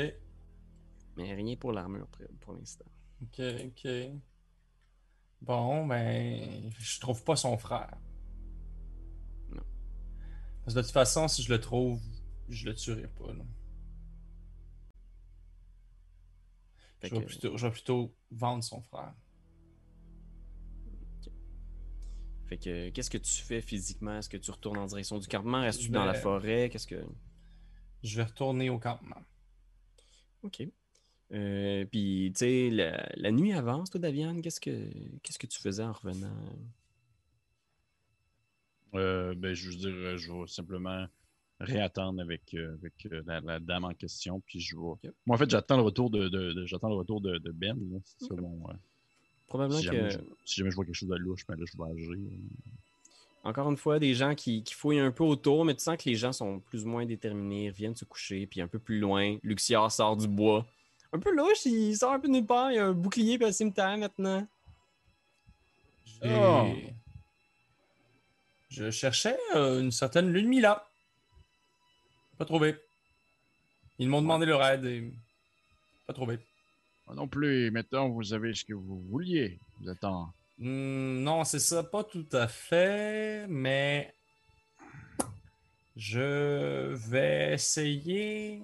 [1.17, 2.07] Mais rien pour l'armure
[2.39, 2.85] pour l'instant.
[3.23, 3.89] ok, ok.
[5.41, 7.95] Bon, ben, je trouve pas son frère.
[9.49, 9.63] Non.
[10.63, 12.01] Parce que de toute façon, si je le trouve,
[12.49, 13.31] je le tuerai pas.
[13.33, 13.43] là.
[17.03, 19.13] Je vais, que- plutôt, je vais plutôt vendre son frère.
[22.47, 24.17] Fait que qu'est-ce que tu fais physiquement?
[24.17, 25.61] Est-ce que tu retournes en direction du campement?
[25.61, 26.69] Restes-tu dans la Ben- forêt?
[26.69, 27.05] Qu'est-ce que.
[28.03, 29.21] Je vais retourner au campement.
[30.43, 30.63] OK.
[31.33, 34.71] Euh, Puis, tu sais, la, la nuit avance, toi, Daviane, qu'est-ce que
[35.23, 36.33] qu'est-ce que tu faisais en revenant?
[38.95, 41.05] Euh, ben, je veux dire, euh, je vais simplement
[41.59, 42.93] réattendre avec, avec
[43.25, 45.11] la, la dame en question, puis je vais.
[45.25, 47.77] Moi, en fait, j'attends le retour de, de- de- j'attends le retour de, de Ben.
[47.91, 47.99] là.
[48.37, 48.73] Mon, euh,
[49.47, 51.77] Probablement si, que, je, si jamais je vois quelque chose de louche, ben là, je
[51.77, 52.17] vais agir.
[53.43, 56.07] encore une fois, des gens qui, qui fouillent un peu autour, mais tu sens que
[56.09, 58.99] les gens sont plus ou moins déterminés, ils viennent se coucher, puis un peu plus
[58.99, 60.65] loin, Luxiar sort du bois.
[61.13, 63.37] Un peu louche, il sort un peu de nulle part, il y a un bouclier
[63.37, 64.45] puis un cimetière maintenant.
[66.25, 66.73] Oh.
[68.69, 70.87] Je cherchais euh, une certaine lune là.
[72.37, 72.75] Pas trouvé.
[73.99, 75.11] Ils m'ont demandé leur aide et
[76.05, 76.39] pas trouvé.
[77.07, 79.57] Moi non plus, maintenant, vous avez ce que vous vouliez.
[79.79, 80.31] Vous êtes en.
[80.59, 84.13] Hmm, non, c'est ça, pas tout à fait, mais
[85.95, 88.61] je vais essayer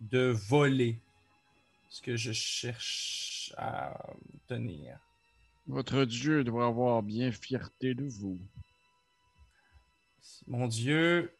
[0.00, 0.98] de voler
[1.90, 3.92] ce que je cherche à
[4.34, 4.98] obtenir.
[5.66, 8.38] Votre Dieu doit avoir bien fierté de vous.
[10.46, 11.32] Mon Dieu,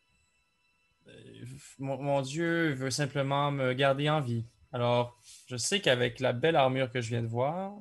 [1.07, 1.45] euh,
[1.79, 4.45] mon, mon Dieu veut simplement me garder en vie.
[4.73, 7.73] Alors, je sais qu'avec la belle armure que je viens de voir,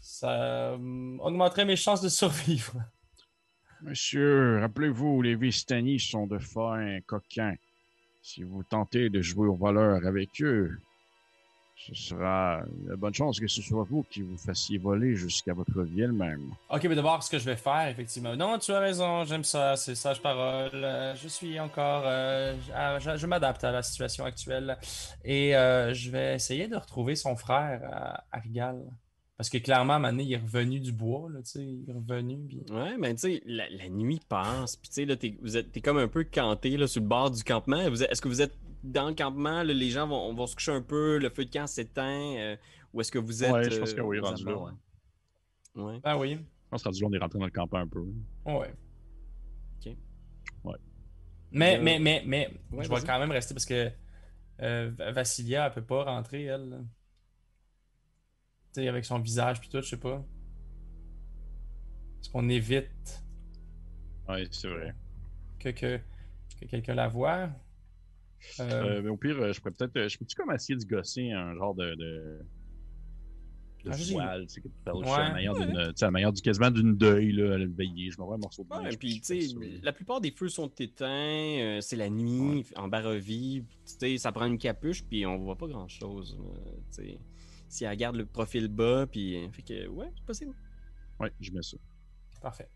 [0.00, 2.82] ça hum, augmenterait mes chances de survivre.
[3.82, 7.56] Monsieur, rappelez-vous, les Vistani sont de fins coquins.
[8.22, 10.78] Si vous tentez de jouer au voleur avec eux,
[11.76, 15.82] ce sera de bonne chance que ce soit vous qui vous fassiez voler jusqu'à votre
[15.82, 16.40] vie elle-même.
[16.70, 18.34] Ok, mais d'abord, ce que je vais faire, effectivement.
[18.34, 20.70] Non, tu as raison, j'aime ça, c'est sage parole.
[20.74, 22.02] Euh, je suis encore.
[22.06, 22.54] euh,
[22.98, 24.78] je je m'adapte à la situation actuelle.
[25.24, 28.82] Et euh, je vais essayer de retrouver son frère à, à Rigal.
[29.36, 32.38] Parce que clairement, Mané, il est revenu du bois, là, tu sais, il est revenu.
[32.48, 35.58] puis- Ouais, mais tu sais, la, la nuit passe, puis tu sais, là, t'es, vous
[35.58, 37.86] êtes, t'es comme un peu canté là, sur le bord du campement.
[37.90, 38.54] Vous est-ce que vous êtes
[38.86, 41.50] dans le campement, là, les gens vont, vont se coucher un peu, le feu de
[41.50, 42.56] camp s'éteint, euh,
[42.92, 43.52] ou est-ce que vous êtes.
[43.52, 44.72] Ouais, je pense que euh, oui, aux rendu là, abords?
[45.74, 46.00] Ouais.
[46.04, 48.00] Ah oui, Je pense que rendu là, on est rentré dans le campement un peu.
[48.46, 48.74] ouais.
[49.78, 49.96] Ok.
[50.64, 50.76] Ouais.
[51.50, 53.90] Mais, Euh, mais, mais, mais, ouais, je vais quand même rester parce que
[54.62, 56.84] euh, Va- Vassilia, elle peut pas rentrer, elle.
[58.74, 60.24] Tu sais, avec son visage puis tout, je sais pas.
[62.20, 63.22] Est-ce qu'on évite
[64.28, 64.94] Oui, c'est vrai.
[65.60, 66.00] que, que,
[66.60, 67.50] que quelqu'un la voie?
[68.60, 70.08] Euh, Euh, mais au pire, euh, je pourrais peut-être.
[70.08, 71.94] Je peux-tu comme essayer de gosser un genre de.
[71.94, 72.38] de...
[73.84, 78.10] de Ah, voile, tu sais, la manière du quasiment d'une deuil, là, à le veiller.
[78.10, 80.70] Je m'envoie un morceau de Ouais, neige, puis tu sais, la plupart des feux sont
[80.78, 81.06] éteints,
[81.60, 85.56] euh, c'est la nuit, en barovie, tu sais, ça prend une capuche, puis on voit
[85.56, 86.36] pas grand-chose.
[86.40, 87.18] euh, tu sais.
[87.68, 90.54] Si elle garde le profil bas, puis fait que ouais, c'est possible.
[91.20, 91.76] Ouais, je mets ça.
[92.40, 92.68] Parfait.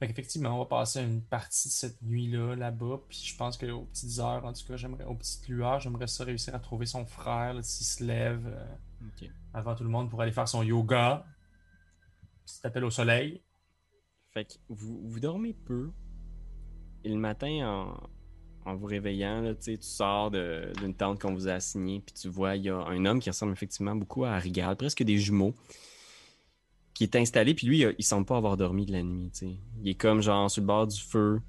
[0.00, 3.00] Fait qu'effectivement, on va passer une partie de cette nuit-là, là-bas.
[3.06, 6.24] Puis je pense qu'aux petites heures, en tout cas, j'aimerais, aux petites lueurs, j'aimerais ça
[6.24, 10.22] réussir à trouver son frère, là, s'il se lève euh, avant tout le monde pour
[10.22, 11.26] aller faire son yoga.
[12.46, 13.42] Petit appel au soleil.
[14.32, 15.90] Fait que vous, vous dormez peu.
[17.04, 17.98] Et le matin,
[18.64, 22.14] en, en vous réveillant, là, tu sors de- d'une tente qu'on vous a assignée, puis
[22.14, 25.18] tu vois, il y a un homme qui ressemble effectivement beaucoup à Rigal, presque des
[25.18, 25.54] jumeaux,
[27.00, 29.32] qui est installé, puis lui, il, semble pas avoir dormi de la nuit.
[29.82, 31.40] Il est comme genre sur le bord du feu,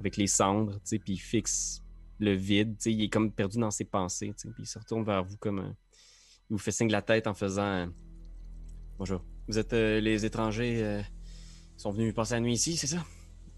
[0.00, 1.84] avec les cendres, puis il fixe
[2.18, 5.36] le vide, il est comme perdu dans ses pensées, puis il se retourne vers vous
[5.36, 5.60] comme...
[5.60, 5.76] un-
[6.50, 7.62] il vous fait signe de la tête en faisant...
[7.62, 7.86] euh,
[8.98, 9.24] Bonjour.
[9.46, 11.00] Vous êtes euh, les étrangers euh,
[11.76, 13.04] qui sont venus passer la nuit ici, c'est ça?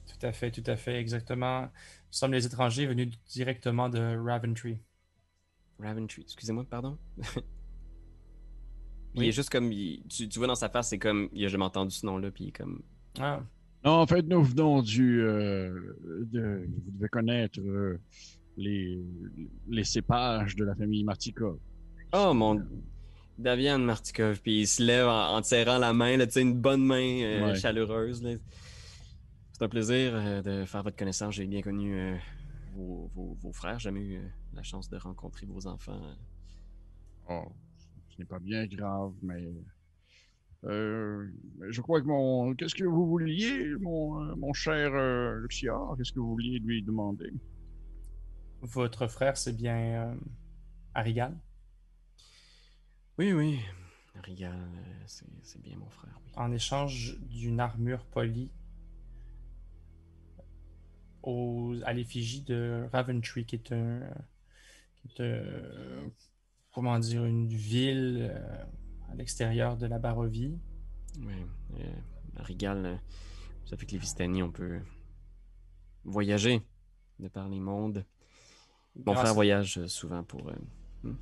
[0.07, 1.63] Tout à fait, tout à fait, exactement.
[1.63, 1.69] Nous
[2.11, 4.79] sommes les étrangers venus directement de Raventree.
[5.79, 6.99] Raventree, excusez-moi, pardon.
[9.15, 9.29] Il Oui.
[9.29, 9.71] est juste comme.
[9.73, 11.29] il- tu, tu vois dans sa face, c'est comme.
[11.33, 12.83] Il a jamais entendu ce nom-là, puis il est comme.
[13.19, 13.41] Ah,
[13.85, 15.21] Non, en fait, nous venons du.
[15.23, 15.97] euh,
[16.33, 18.01] de, vous devez connaître euh,
[18.57, 18.99] les,
[19.69, 21.59] les cépages de la famille Martikov.
[22.13, 22.63] Oh mon.
[23.39, 26.85] Davian Martikov, puis il se lève en, serrant la main, là, tu sais, une bonne
[26.85, 27.55] main euh, Ouais.
[27.57, 28.23] chaleureuse.
[28.23, 28.35] là.
[29.53, 31.35] C'est un plaisir euh, de faire votre connaissance.
[31.35, 32.17] J'ai bien connu euh,
[32.75, 33.79] vos, vos- vos frères.
[33.81, 36.01] J'ai jamais eu euh, la chance de rencontrer vos enfants.
[37.29, 37.47] Oh,
[38.15, 39.53] ce n'est pas bien grave, mais.
[40.65, 41.29] euh,
[41.69, 42.55] je crois que mon.
[42.55, 46.83] Qu'est-ce que vous vouliez, mon, euh, mon cher euh, Luxiard Qu'est-ce que vous vouliez lui
[46.83, 47.33] demander?
[48.63, 50.15] Votre frère, c'est bien euh,
[50.95, 51.37] Arigal?
[53.19, 53.61] Oui, oui.
[54.23, 56.33] Rigal, euh, c'est c'est bien mon frère, oui.
[56.37, 58.51] en échange d'une armure polie
[61.23, 64.01] aux- à l'effigie de Raventree, qui est un,
[64.97, 66.11] qui est un-
[66.75, 68.65] comment dire, une ville euh,
[69.11, 70.59] à l'extérieur de la Barovie.
[71.21, 71.33] Oui,
[71.81, 71.85] euh,
[72.37, 73.01] Rigal,
[73.65, 74.81] Ça fait que les Vistani, on peut
[76.05, 76.63] voyager
[77.19, 78.05] de par les mondes.
[78.97, 80.49] Mon Grâce- frère voyage souvent pour.
[80.49, 81.13] euh,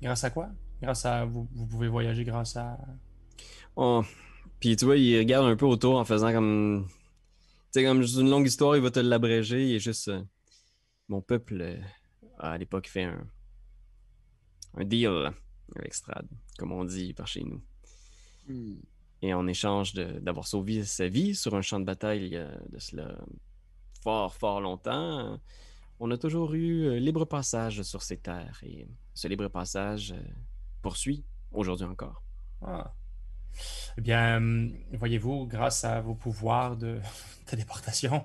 [0.00, 0.48] Grâce à quoi?
[0.80, 1.24] Grâce à.
[1.24, 2.78] Vous, vous pouvez voyager grâce à.
[3.76, 4.02] Oh.
[4.60, 6.86] Puis tu vois, il regarde un peu autour en faisant comme.
[7.72, 9.68] Tu sais, comme une longue histoire, il va te l'abréger.
[9.68, 10.08] Il est juste.
[10.08, 10.22] euh,
[11.08, 11.78] Mon peuple
[12.38, 13.26] a à l'époque fait un.
[14.74, 15.30] Un deal
[15.76, 16.26] avec Strad,
[16.58, 17.62] comme on dit par chez nous.
[18.48, 18.76] Hmm.
[19.22, 22.36] Et en échange de- d'avoir sauvé sa vie sur un champ de bataille il y
[22.36, 23.16] a de cela
[24.02, 25.38] fort, fort longtemps,
[26.00, 28.58] on a toujours eu euh, libre passage sur ces terres.
[28.64, 30.20] Et ce libre passage euh,
[30.82, 32.22] poursuit aujourd'hui encore.
[32.62, 32.92] Ah.
[33.98, 36.98] Eh bien, hum, voyez-vous, grâce à vos pouvoirs de
[37.46, 38.24] téléportation,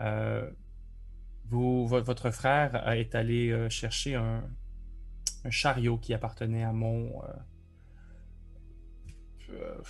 [0.00, 0.50] euh,
[1.44, 4.42] vous, vo- votre frère est allé euh, chercher un,
[5.44, 7.26] un chariot qui appartenait à mon euh,
[9.50, 9.82] euh,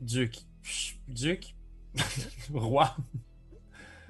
[0.00, 0.40] duc.
[1.08, 1.54] Duc?
[2.52, 2.96] Roi.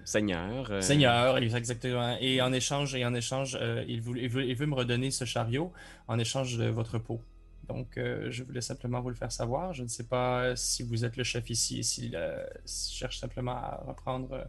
[0.04, 0.70] Seigneur.
[0.70, 2.16] euh, Seigneur, exactement.
[2.20, 5.11] Et en échange, et en échange euh, il, voulait- il veut, il veut me redonner
[5.11, 5.72] ce chariot
[6.09, 7.20] en échange de votre peau.
[7.68, 9.72] Donc, euh, je voulais simplement vous le faire savoir.
[9.74, 12.16] Je ne sais pas si vous êtes le chef ici et s'il
[12.64, 14.48] cherche simplement à reprendre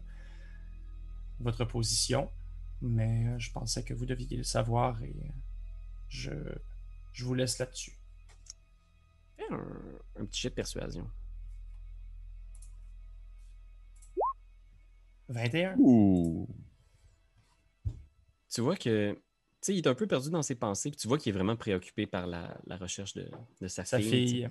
[1.39, 2.29] votre position.
[2.81, 5.15] Mais je pensais que vous deviez le savoir et
[6.09, 6.31] je,
[7.13, 7.97] je vous laisse là-dessus.
[9.49, 9.63] un,
[10.17, 11.09] un petit jet de persuasion.
[15.29, 15.75] 21.
[15.77, 16.47] Ouh.
[18.49, 19.13] Tu vois que.
[19.13, 19.19] Tu
[19.61, 21.55] sais, il est un peu perdu dans ses pensées, puis tu vois qu'il est vraiment
[21.55, 24.47] préoccupé par la, la recherche de, de sa, Sa fille.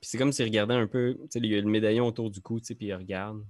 [0.00, 1.16] Puis c'est comme s'il regardait un peu.
[1.22, 3.44] Tu sais, il y a le médaillon autour du cou, tu sais, puis il regarde.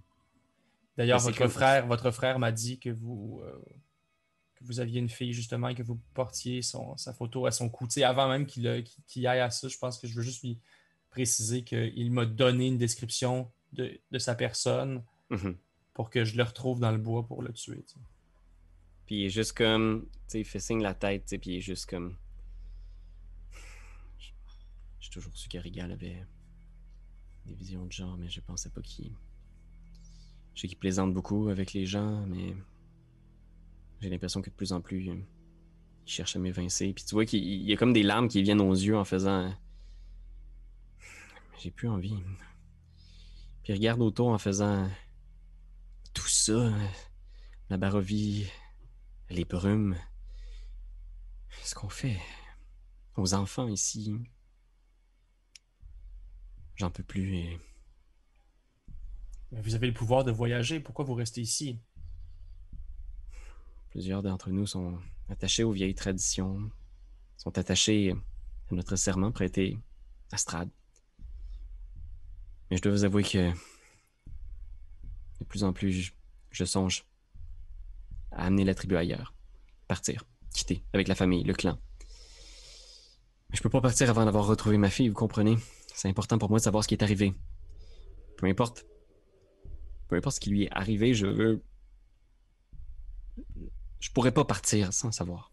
[0.97, 3.61] D'ailleurs, votre comme- frère, votre frère m'a dit que vous, euh,
[4.59, 7.69] que vous aviez une fille justement et que vous portiez son, sa photo à son
[7.69, 7.87] cou.
[7.87, 10.23] Tu sais, avant même qu'il euh, qu'il- aille à ça, je pense que je veux
[10.23, 10.59] juste lui
[11.11, 15.57] préciser qu'il m'a donné une description de, de sa personne Mhm.
[15.95, 17.85] pour que je le retrouve dans le bois pour le tuer.
[19.07, 20.07] Puis il est juste comme.
[20.13, 22.17] Tu sais, il fait signe la tête, tu sais, puis il est juste comme.
[25.01, 26.25] J'ai toujours su que Rigal avait
[27.47, 29.13] des visions de genre, mais je pensais pas qu'il.
[30.55, 32.55] Je sais qu'il plaisante beaucoup avec les gens, mais.
[34.01, 35.11] J'ai l'impression que de plus en plus.
[35.11, 35.17] euh,
[36.07, 36.93] Il cherche à m'évincer.
[36.93, 39.05] Puis tu vois qu'il il y a comme des larmes qui viennent aux yeux en
[39.05, 39.53] faisant.
[41.59, 42.17] J'ai plus envie.
[43.63, 44.89] Puis il regarde autour en faisant.
[46.15, 46.73] Tout ça.
[47.71, 48.47] La Barovie,
[49.31, 49.97] les brumes.
[51.63, 52.19] Ce qu'on fait
[53.17, 54.17] aux enfants ici?
[56.77, 57.59] J'en peux plus
[59.51, 60.79] vous avez le pouvoir de voyager.
[60.81, 61.81] Pourquoi vous restez ici?
[63.99, 64.97] Plusieurs d'entre nous sont
[65.29, 66.71] attachés aux vieilles traditions,
[67.37, 68.15] sont attachés
[68.71, 69.77] à notre serment prêté
[70.31, 70.71] à Strad.
[72.71, 73.51] Mais je dois vous avouer que
[75.41, 76.15] de plus en plus,
[76.53, 77.07] je, songe
[78.31, 79.35] à amener la tribu ailleurs,
[79.89, 81.77] partir, quitter avec la famille, le clan.
[83.51, 85.59] Mais je peux pas partir avant d'avoir retrouvé ma fille, vous comprenez?
[85.93, 87.35] C'est important pour moi de savoir ce qui est arrivé.
[88.37, 88.87] Peu importe.
[90.07, 91.65] Peu importe ce qui lui est arrivé, je veux
[94.01, 95.53] je pourrais pas partir sans savoir.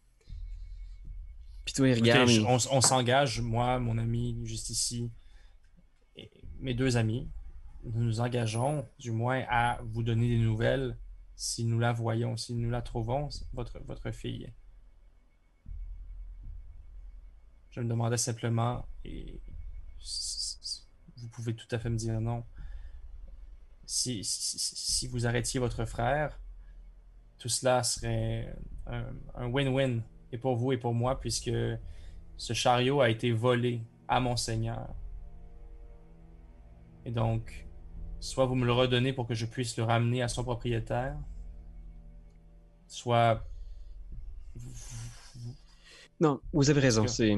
[1.65, 2.29] Puis toi, il regarde.
[2.47, 5.11] on, on s'engage, moi, mon ami, juste ici,
[6.15, 6.29] et
[6.59, 7.29] mes deux amis,
[7.83, 10.97] nous nous engageons, du moins, à vous donner des nouvelles
[11.35, 14.53] si nous la voyons, si nous la trouvons, votre, votre fille.
[17.71, 19.41] Je me demandais simplement, et
[21.17, 22.45] vous pouvez tout à fait me dire non,
[23.85, 26.39] si, si- si vous arrêtiez votre frère,
[27.37, 31.51] tout cela serait un win-win et pour vous et pour moi, puisque
[32.37, 34.93] ce chariot a été volé à mon seigneur.
[37.05, 37.67] Et donc,
[38.19, 41.17] soit vous me le redonnez pour que je puisse le ramener à son propriétaire,
[42.87, 43.43] soit
[46.19, 47.07] Non, vous avez raison.
[47.07, 47.37] C'est.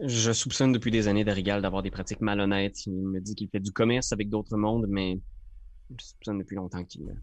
[0.00, 2.86] Je soupçonne depuis des années d'Arigal d'avoir des pratiques malhonnêtes.
[2.86, 5.20] Il me dit qu'il fait du commerce avec d'autres mondes, mais
[5.98, 7.14] je soupçonne depuis longtemps qu'il.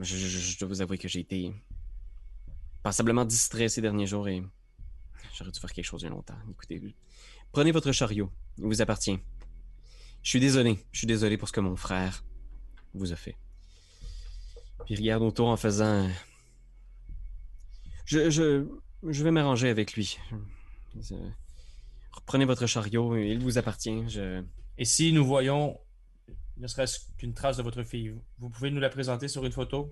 [0.00, 1.52] Je, dois vous avouer que j'ai été
[2.82, 4.42] passablement distrait ces derniers jours et
[5.36, 6.36] j'aurais dû faire quelque chose il y a longtemps.
[6.50, 6.80] Écoutez,
[7.52, 8.30] prenez votre chariot.
[8.58, 9.18] Il vous appartient.
[10.22, 10.78] Je suis désolé.
[10.92, 12.24] Je suis désolé pour ce que mon frère
[12.94, 13.36] vous a fait.
[14.86, 16.08] Puis regarde autour en faisant.
[18.04, 18.66] Je, je,
[19.08, 20.18] je vais m'arranger avec lui.
[21.00, 21.14] Je-
[22.12, 24.04] Reprenez votre chariot, il vous appartient.
[24.76, 25.78] Et si nous voyons
[26.62, 29.90] ne serait-ce qu'une trace de votre fille, vous pouvez nous la présenter sur une photo?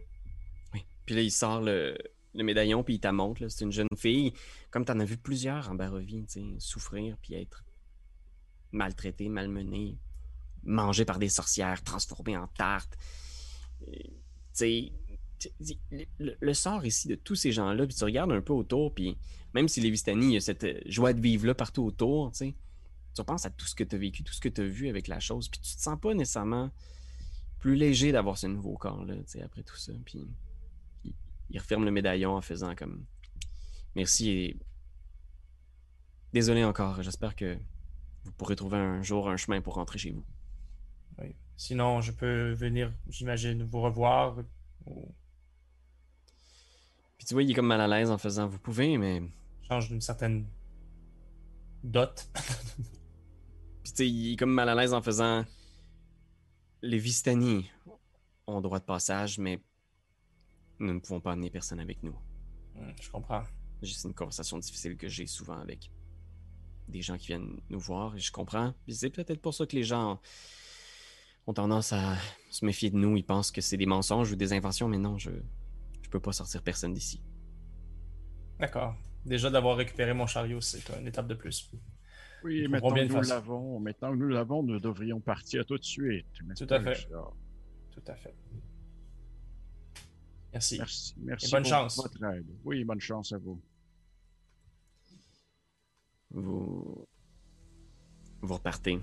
[0.72, 0.84] Oui.
[1.04, 1.98] Puis là, il sort le,
[2.34, 3.48] médaillon, puis il t'a montre.
[3.48, 4.32] C'est une jeune fille,
[4.70, 6.24] comme tu en as vu plusieurs en Barovie,
[6.58, 7.64] souffrir, puis être
[8.70, 9.98] maltraitée, malmenée.
[10.62, 12.96] mangés par des sorcières, transformés en tartes.
[13.84, 14.12] Tu
[14.52, 14.92] sais,
[16.20, 19.18] le, le, sort ici de tous ces gens-là, puis tu regardes un peu autour, puis
[19.54, 22.30] même si les Vistani, il y a cette euh, joie de vivre là partout autour,
[22.30, 22.54] tu sais,
[23.14, 24.88] tu penses à tout ce que tu as vécu, tout ce que tu as vu
[24.88, 26.70] avec la chose, puis tu te sens pas nécessairement
[27.58, 29.92] plus léger d'avoir ce nouveau corps-là, tu sais, après tout ça.
[30.04, 30.26] Puis
[31.04, 31.14] il,
[31.50, 33.04] il, referme le médaillon en faisant comme
[33.94, 34.56] merci et
[36.32, 37.58] désolé encore, j'espère que
[38.24, 40.24] vous pourrez trouver un jour un chemin pour rentrer chez vous.
[41.18, 41.34] Oui.
[41.56, 44.36] Sinon, je peux venir, j'imagine, vous revoir.
[47.18, 49.22] Puis tu vois, il est comme mal à l'aise en faisant Vous pouvez, mais.
[49.68, 50.46] Change d'une certaine
[51.84, 52.28] dot.
[53.90, 55.44] Puis tu sais, il est comme mal à l'aise en faisant
[56.80, 57.68] Les Vistani
[58.46, 59.60] ont droit de passage, mais
[60.78, 62.14] nous ne pouvons pas amener personne avec nous.
[62.76, 63.42] Hmm, je comprends.
[63.82, 65.90] C'est une conversation difficile que j'ai souvent avec
[66.86, 68.74] des gens qui viennent nous voir et je comprends.
[68.86, 70.20] c'est peut-être pour ça que les gens
[71.48, 72.16] ont tendance à
[72.48, 73.16] se méfier de nous.
[73.16, 75.32] Ils pensent que c'est des mensonges ou des inventions, mais non, je
[76.02, 77.24] je peux pas sortir personne d'ici.
[78.60, 78.94] D'accord.
[79.24, 81.72] Déjà d'avoir récupéré mon chariot, c'est une étape de plus.
[82.44, 86.26] Oui, maintenant que nous l'avons, maintenant que nous l'avons, nous devrions partir tout de suite.
[86.56, 87.08] Tout à fait.
[87.90, 88.34] Tout à fait.
[90.52, 90.78] Merci.
[90.78, 91.14] Merci.
[91.18, 91.96] Merci Et bonne chance.
[91.96, 92.46] Votre aide.
[92.64, 93.60] Oui, bonne chance à vous.
[96.30, 97.06] Vous.
[98.42, 98.98] Vous repartez.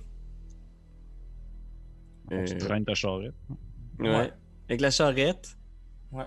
[2.32, 3.36] On se euh, traîne ta charrette.
[4.00, 4.32] Ouais.
[4.68, 5.58] Avec la charrette.
[6.12, 6.26] Ouais.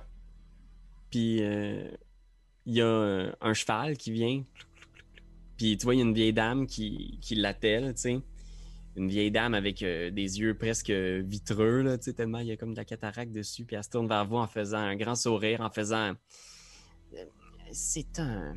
[1.11, 1.91] Puis euh,
[2.67, 4.45] il y a un, cheval qui vient.
[5.61, 8.21] Puis tu vois, il y a une vieille dame qui, qui l'attelle, tu sais.
[8.97, 12.53] Une vieille dame avec euh, des yeux presque vitreux, là, tu sais, tellement il y
[12.53, 13.67] a comme de la cataracte dessus.
[13.67, 16.15] Puis elle se tourne vers vous en faisant un grand sourire, en faisant.
[17.73, 18.55] C'est un.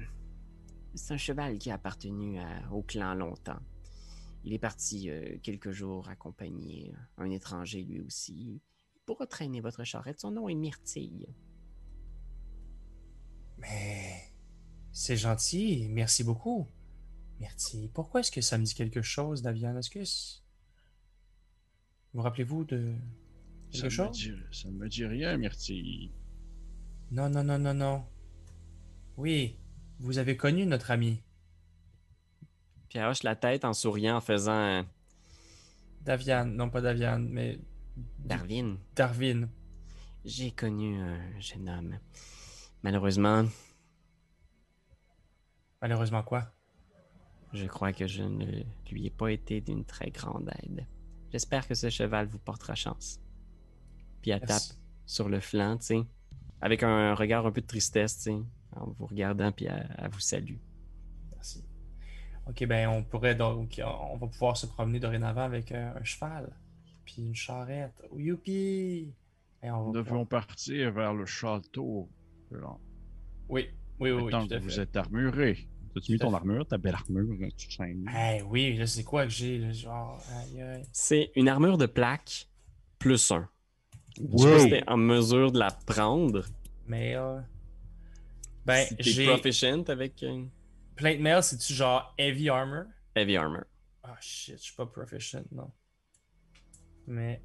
[0.95, 2.39] C'est un cheval qui a appartenu
[2.71, 3.59] au clan longtemps.
[4.45, 8.61] Il est parti euh, quelques jours accompagner un étranger lui aussi.
[8.95, 10.21] Il pourra traîner votre charrette.
[10.21, 11.27] Son nom est Myrtille.
[13.57, 14.31] Mais
[14.93, 16.69] c'est gentil, merci beaucoup.
[17.43, 17.89] Merci.
[17.93, 19.77] Pourquoi est-ce que ça me dit quelque chose, Davian?
[19.77, 19.99] Est-ce que.
[22.13, 22.95] Vous rappelez-vous de
[23.69, 24.07] quelque ça chose?
[24.07, 26.13] Me dit, ça ne me dit rien, Myrtille.
[27.11, 28.05] Non, non, non, non, non.
[29.17, 29.59] Oui,
[29.99, 31.21] vous avez connu notre ami.
[32.87, 34.85] Puis hoche la tête en souriant, en faisant.
[35.99, 37.59] Davian, non pas Davian, mais.
[38.19, 38.77] Darwin.
[38.95, 39.49] Darwin.
[40.23, 41.99] J'ai connu un jeune homme.
[42.83, 43.43] Malheureusement.
[45.81, 46.52] Malheureusement quoi?
[47.53, 50.87] Je crois que je ne lui ai pas été d'une très grande aide.
[51.31, 53.19] J'espère que ce cheval vous portera chance.
[54.21, 54.61] Puis elle tape
[55.05, 56.03] sur le flanc, tu sais,
[56.61, 58.41] avec un regard un peu de tristesse, tu sais,
[58.75, 60.57] en vous regardant, puis elle, vous salue.
[61.31, 61.63] Merci.
[62.47, 66.55] Ok, ben on pourrait donc, on va pouvoir se promener dorénavant avec euh, un cheval,
[67.05, 68.03] puis une charrette.
[68.15, 69.13] Youpi!
[69.63, 72.09] Nous devons partir vers le château
[73.49, 74.23] oui, oui, oui.
[74.23, 75.67] Maintenant tout à vous êtes armuré.
[75.95, 77.35] As-tu mis ton armure, ta belle armure?
[77.55, 79.61] Tu hey, oui, je sais quoi que j'ai.
[80.91, 82.47] C'est une armure de plaque
[82.99, 83.47] plus un.
[84.19, 84.59] Wow.
[84.59, 86.45] Je en mesure de la prendre.
[86.87, 87.15] Mais.
[87.15, 87.39] Euh...
[88.65, 89.25] Ben, j'ai.
[89.25, 90.23] proficient avec.
[90.23, 90.45] Euh,
[90.95, 92.85] Plate mail, c'est-tu genre heavy armor?
[93.15, 93.63] Heavy armor.
[94.03, 95.71] Ah shit, je suis pas proficient, non.
[97.07, 97.41] Mais.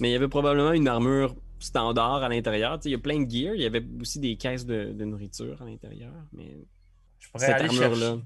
[0.00, 2.78] Mais il y avait probablement une armure standard à l'intérieur.
[2.84, 3.54] Il y a plein de gear.
[3.54, 6.12] Il y avait aussi des caisses de, nourriture à l'intérieur.
[6.32, 6.58] Mais
[7.22, 8.20] je pourrais aller chercher.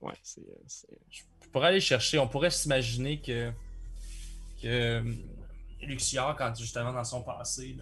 [0.00, 0.14] Ouais,
[1.10, 2.18] Je pourrais aller chercher.
[2.18, 3.50] On pourrait s'imaginer que,
[4.62, 5.02] que euh,
[5.82, 7.76] Luxior, quand justement dans son passé,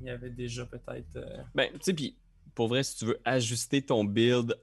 [0.00, 1.16] il y avait déjà peut-être.
[1.16, 2.16] Euh, ben, tu sais, puis
[2.54, 4.56] pour vrai, si tu veux ajuster ton build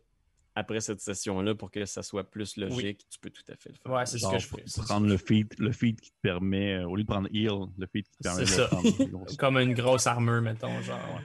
[0.55, 3.75] après cette session-là pour que ça soit plus logique, tu peux tout à fait le
[3.75, 3.91] faire.
[3.91, 4.63] Ouais, c'est ce que je ferais.
[4.85, 7.87] Prendre le feed, le feed qui te permet, euh, au lieu de prendre heal, le
[7.87, 8.67] feed qui te permet de ça.
[8.67, 9.35] prendre.
[9.37, 11.19] Comme une grosse armure, mettons, genre.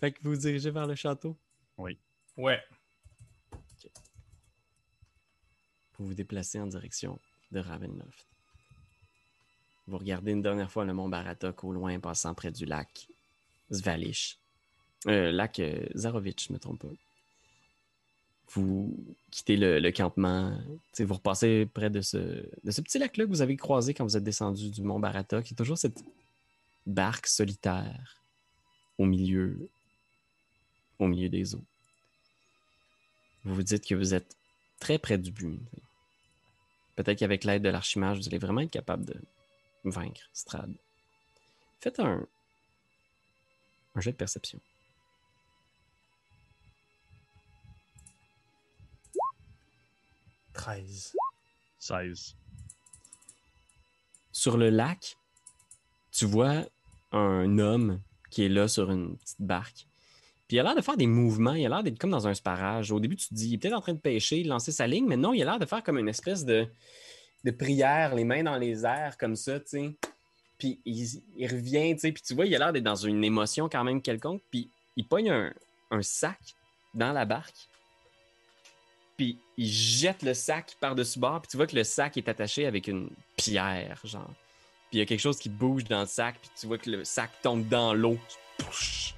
[0.00, 1.38] Fait que vous, vous dirigez vers le château?
[1.76, 1.98] Oui.
[2.36, 2.60] Ouais.
[6.00, 7.20] Vous vous déplacez en direction
[7.52, 8.26] de Ravenloft.
[9.86, 13.06] Vous regardez une dernière fois le mont Baratok au loin, passant près du lac
[13.72, 14.38] Zvalish.
[15.06, 16.88] Euh, lac euh, Zarovitch, je ne me trompe pas
[18.52, 18.96] vous
[19.30, 20.58] quittez le, campement,
[20.98, 24.16] vous repassez près de ce, de ce petit lac-là que vous avez croisé quand vous
[24.16, 26.02] êtes descendu du mont Barata, qui est toujours cette
[26.86, 28.16] barque solitaire
[28.98, 29.68] au milieu,
[30.98, 31.64] au milieu des eaux.
[33.44, 34.36] Vous vous dites que vous êtes
[34.80, 35.60] très près du but.
[36.96, 39.16] Peut-être qu'avec l'aide de l'archimage, vous allez vraiment être capable de
[39.84, 40.72] vaincre Strad.
[41.80, 42.26] Faites un,
[43.94, 44.60] un jet de perception.
[50.60, 51.16] 13.
[51.78, 52.36] 16.
[54.32, 55.16] sur le lac,
[56.12, 56.66] tu vois
[57.12, 59.86] un homme qui est là sur une petite barque.
[60.50, 62.34] Puis il a l'air de faire des mouvements, il a l'air d'être comme dans un
[62.34, 62.90] sparage.
[62.90, 64.88] Au début, tu te dis, il est peut-être en train de pêcher, de lancer sa
[64.88, 66.66] ligne, mais non, il a l'air de faire comme une espèce de,
[67.44, 69.96] de prière, les mains dans les airs, comme ça, tu sais.
[70.58, 73.68] Puis il, revient, tu sais, puis tu vois, il a l'air d'être dans une émotion
[73.68, 75.54] quand même quelconque, puis il pogne un,
[75.92, 76.40] un sac
[76.94, 77.68] dans la barque,
[79.16, 82.66] puis il jette le sac par-dessus bord, puis tu vois que le sac est attaché
[82.66, 84.34] avec une pierre, genre.
[84.90, 86.90] Puis il y a quelque chose qui bouge dans le sac, puis tu vois que
[86.90, 88.18] le sac tombe dans l'eau.
[88.58, 89.14] Pouch!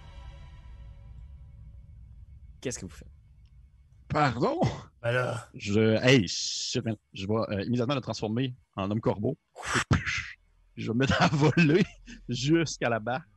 [2.62, 3.08] Qu'est-ce que vous faites?
[4.08, 4.60] Pardon?
[5.02, 6.80] Ben là, Je, hey, je,
[7.12, 9.36] je vais euh, immédiatement le transformer en homme corbeau.
[10.76, 11.84] je vais me mettre à voler
[12.28, 13.28] jusqu'à la barque.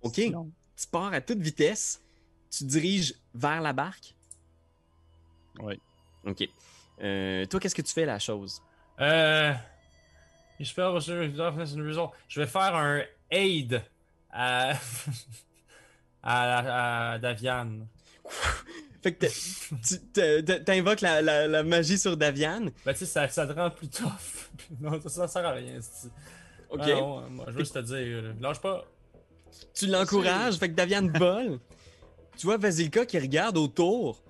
[0.00, 0.14] Ok.
[0.14, 2.02] Tu pars à toute vitesse,
[2.50, 4.14] tu diriges vers la barque?
[5.60, 5.78] Oui.
[6.24, 6.48] Ok.
[7.02, 8.62] Euh, toi, qu'est-ce que tu fais la chose?
[9.00, 9.52] euh.
[10.58, 10.64] Je
[12.28, 13.82] Je vais faire un aid
[14.30, 14.72] à.
[16.22, 17.86] à, la- à Davian.
[19.02, 22.66] Fait que t'as- tu t'invoques la, la- la magie sur Davian.
[22.84, 24.50] Ben, tu sais, ça, ça te rend plus tough.
[24.80, 25.78] non, ça, ça sert à rien.
[26.70, 26.80] Ok.
[26.82, 28.84] Ah non, moi, je veux juste te dire, lâche pas.
[29.74, 31.60] Tu l'encourages, fait que Davian vole.
[32.36, 34.20] tu vois Vasilka qui regarde autour,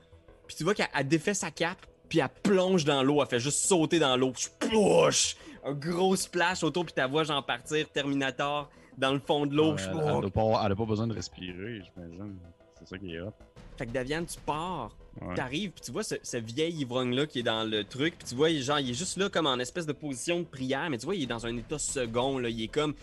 [0.47, 3.40] puis tu vois qu'elle elle défait sa cape, puis elle plonge dans l'eau, elle fait
[3.40, 4.32] juste sauter dans l'eau.
[4.36, 5.36] Splouch!
[5.64, 9.74] Un gros splash autour, puis ta vois genre partir Terminator dans le fond de l'eau.
[9.78, 12.38] Elle n'a pas, elle a pas besoin de respirer, j'imagine.
[12.78, 13.32] C'est ça qui est hot.
[13.78, 14.90] Fait que Davian, tu pars,
[15.22, 15.34] Ouais.
[15.34, 18.34] t'arrives, puis tu vois ce, ce vieil ivrogne-là qui est dans le truc, puis tu
[18.34, 20.98] vois, il, genre, il est juste là comme en espèce de position de prière, mais
[20.98, 22.50] tu vois, il est dans un état second, là.
[22.50, 22.94] Il est comme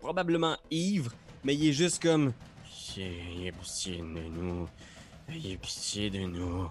[0.00, 1.12] probablement ivre,
[1.44, 2.32] mais il est juste comme.
[2.96, 4.66] Ayez pitié de nous.
[5.28, 6.68] Ayez pitié de nous.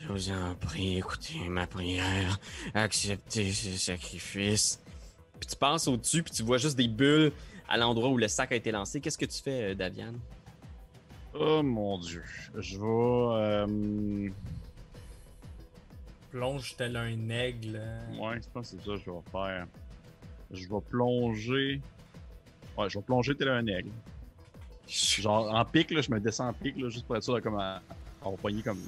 [0.00, 2.38] Je vous en prie, écoutez ma prière.
[2.74, 4.80] Acceptez ce sacrifice.
[5.40, 7.32] Puis tu passes au-dessus, puis tu vois juste des bulles
[7.68, 9.00] à l'endroit où le sac a été lancé.
[9.00, 10.14] Qu'est-ce que tu fais, euh, Davian?
[11.40, 12.22] Oh mon dieu.
[12.56, 12.84] Je vais.
[12.86, 14.30] euh,
[16.30, 17.80] Plonge tel un aigle.
[18.20, 19.66] Ouais, je pense que c'est ça que je vais faire.
[20.50, 21.80] Je vais plonger.
[22.76, 23.90] Ouais, je vais plonger tel un aigle.
[24.86, 27.40] Genre en pic, là, je me descends en pic, là, juste pour être sûr de
[27.40, 27.76] comme à,
[28.22, 28.30] à
[28.64, 28.78] comme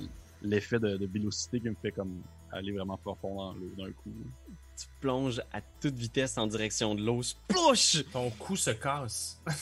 [0.42, 2.22] l'effet de, de vélocité qui me fait comme
[2.52, 4.10] aller vraiment profond dans l'eau d'un coup.
[4.24, 4.54] là.
[4.80, 7.22] Tu plonges à toute vitesse en direction de l'eau.
[7.22, 8.02] Splouch!
[8.12, 9.38] Ton cou se casse.
[9.46, 9.52] Et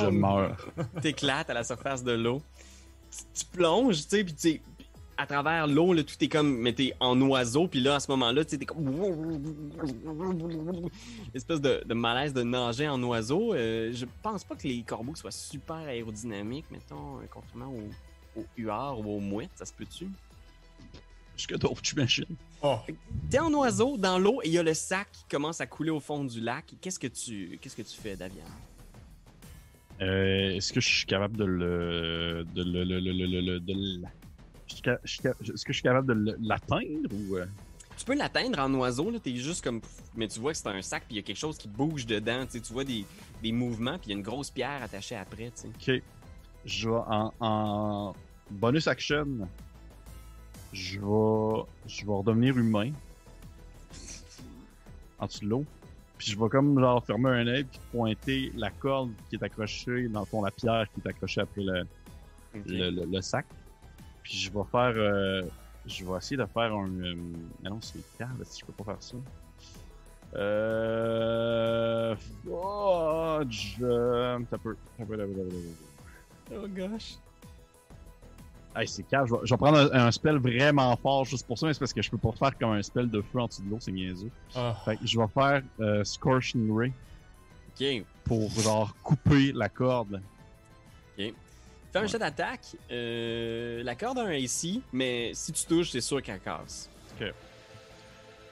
[0.00, 0.16] je Bam!
[0.16, 0.66] meurs.
[1.02, 2.40] T'éclates à la surface de l'eau.
[3.10, 4.62] Tu, tu plonges, tu sais, puis tu sais,
[5.18, 8.10] à travers l'eau, là, tout est comme, mais t'es en oiseau, puis là, à ce
[8.12, 8.88] moment-là, tu sais, t'es comme...
[11.34, 13.52] Espèce de, de malaise de nager en oiseau.
[13.52, 18.46] Euh, je pense pas que les corbeaux soient super aérodynamiques, mettons, euh, contrairement aux, aux
[18.56, 20.08] huards ou aux mouettes, ça se peut-tu?
[21.40, 22.26] Jusque d'autres, j'imagine.
[22.62, 22.76] Oh,
[23.30, 25.88] T'es en oiseau dans l'eau et il y a le sac qui commence à couler
[25.90, 26.66] au fond du lac.
[26.82, 28.44] Qu'est-ce que tu, qu'est-ce que tu fais, Davian?
[30.02, 32.46] Euh, Est-ce que je suis capable de le.
[32.54, 32.84] de le.
[32.84, 33.72] le, le, de
[35.04, 37.36] Est-ce que je suis capable de l'atteindre ou.
[37.36, 37.46] euh?
[37.96, 39.80] Tu peux l'atteindre en oiseau, là, t'es juste comme.
[40.14, 42.04] Mais tu vois que c'est un sac, puis il y a quelque chose qui bouge
[42.06, 43.04] dedans, tu sais, tu vois des,
[43.42, 45.96] des mouvements, puis il y a une grosse pierre attachée après, tu sais.
[45.96, 46.02] Ok.
[46.66, 48.14] Je vais en, en
[48.50, 49.48] bonus action.
[50.72, 51.62] Je vais.
[51.86, 52.90] Je vais redevenir humain.
[55.18, 55.64] En dessous de l'eau.
[56.18, 60.08] Puis je vais comme genre fermer un œil puis pointer la corde qui est accrochée,
[60.08, 61.82] dans le fond la pierre qui est accrochée après le,
[62.66, 63.46] le, le- le sac.
[64.22, 64.92] Puis je vais faire.
[64.96, 65.42] euh,
[65.86, 66.88] je vais essayer de faire un.
[66.90, 67.14] euh,
[67.64, 69.16] ah non, c'est calme, si je peux pas faire ça.
[70.80, 72.14] Euh.
[72.16, 73.76] Fudge.
[73.78, 74.44] Ça peut.
[74.50, 74.76] Ça peut.
[74.98, 76.56] ça peut, ça peut, ça peut.
[76.62, 77.16] Oh gosh.
[78.76, 79.26] Hey, c'est calme.
[79.26, 81.80] Je vais, je vais prendre un, un spell vraiment fort juste pour ça, mais c'est
[81.80, 83.78] parce que je peux pas faire comme un spell de feu en dessous de l'eau,
[83.80, 84.30] c'est niaiseux.
[84.56, 84.72] oh.
[84.84, 86.92] Fait que je vais faire euh, Scorching Ray
[87.80, 88.04] Ok.
[88.24, 90.20] pour genre couper la corde.
[91.16, 91.34] Fais
[91.98, 92.08] un Ouais.
[92.08, 92.76] jet d'attaque.
[92.92, 96.88] Euh, la corde a un AC, mais si tu touches, c'est sûr qu'elle casse.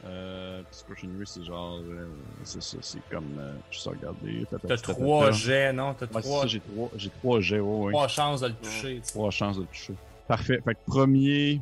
[0.04, 1.78] Euh, puis Scorching Ray, c'est genre.
[1.78, 2.08] euh,
[2.44, 3.36] c'est ça, c'est comme.
[3.38, 4.44] Euh, je sais regarder.
[4.50, 5.94] ta, ta, T'as ta, ta, ta, trois jets, non?
[5.94, 7.92] T'as Ouais, trois, j'ai trois, j'ai trois jets, ouais, ouais.
[7.92, 9.00] trois chances de le toucher.
[9.08, 9.94] Trois chances de toucher.
[10.28, 10.60] Parfait.
[10.64, 11.60] Fait que premier,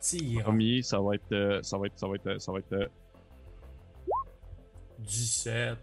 [0.00, 0.42] Tire.
[0.42, 2.72] premier, ça va être, euh, ça va être, ça va être, euh, ça va être.
[2.72, 2.86] euh,
[4.98, 5.78] 17.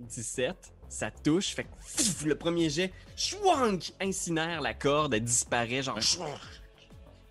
[0.00, 5.82] 17, ça touche, fait que pff, le premier jet, chouank, incinère la corde, elle disparaît,
[5.82, 6.00] genre.
[6.00, 6.38] chouank.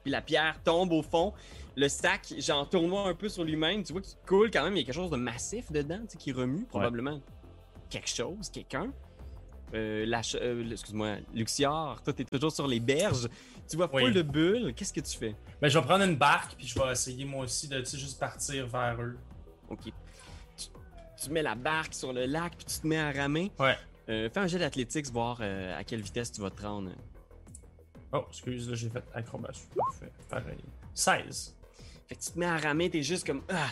[0.03, 1.33] Puis la pierre tombe au fond.
[1.75, 3.83] Le sac, genre, tournoie un peu sur lui-même.
[3.83, 4.73] Tu vois qu'il coule quand même.
[4.75, 7.21] Il y a quelque chose de massif dedans, tu sais, qui remue, probablement
[7.89, 8.91] quelque chose, quelqu'un.
[9.73, 13.27] Euh, la euh, excuse-moi, Luxior, toi, t'es toujours sur les berges.
[13.69, 14.03] Tu vois Oui.
[14.03, 14.73] full de bulles.
[14.73, 15.35] Qu'est-ce que tu fais?
[15.61, 18.67] Ben, je vais prendre une barque, puis je vais essayer moi aussi de juste partir
[18.67, 19.17] vers eux.
[19.69, 19.91] Ok.
[21.21, 23.51] tu mets la barque sur le lac, puis tu te mets à ramer.
[23.59, 23.75] Ouais.
[24.09, 26.91] Euh, fais un jet d'athlétiques, voir euh, à quelle vitesse tu vas te rendre.
[28.13, 29.63] Oh, excuse, là, j'ai fait acrobatie.
[29.75, 30.11] Parfait.
[30.29, 30.63] Pareil.
[30.93, 31.55] 16.
[32.07, 33.41] Fait que tu te mets à ramer, t'es juste comme.
[33.49, 33.67] Ah!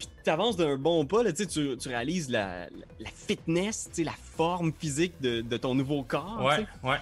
[0.00, 4.04] Puis t'avances d'un bon pas, là, tu, tu réalises la, la, la fitness, tu sais,
[4.04, 6.42] la forme physique de, de ton nouveau corps.
[6.42, 6.96] Ouais, ouais.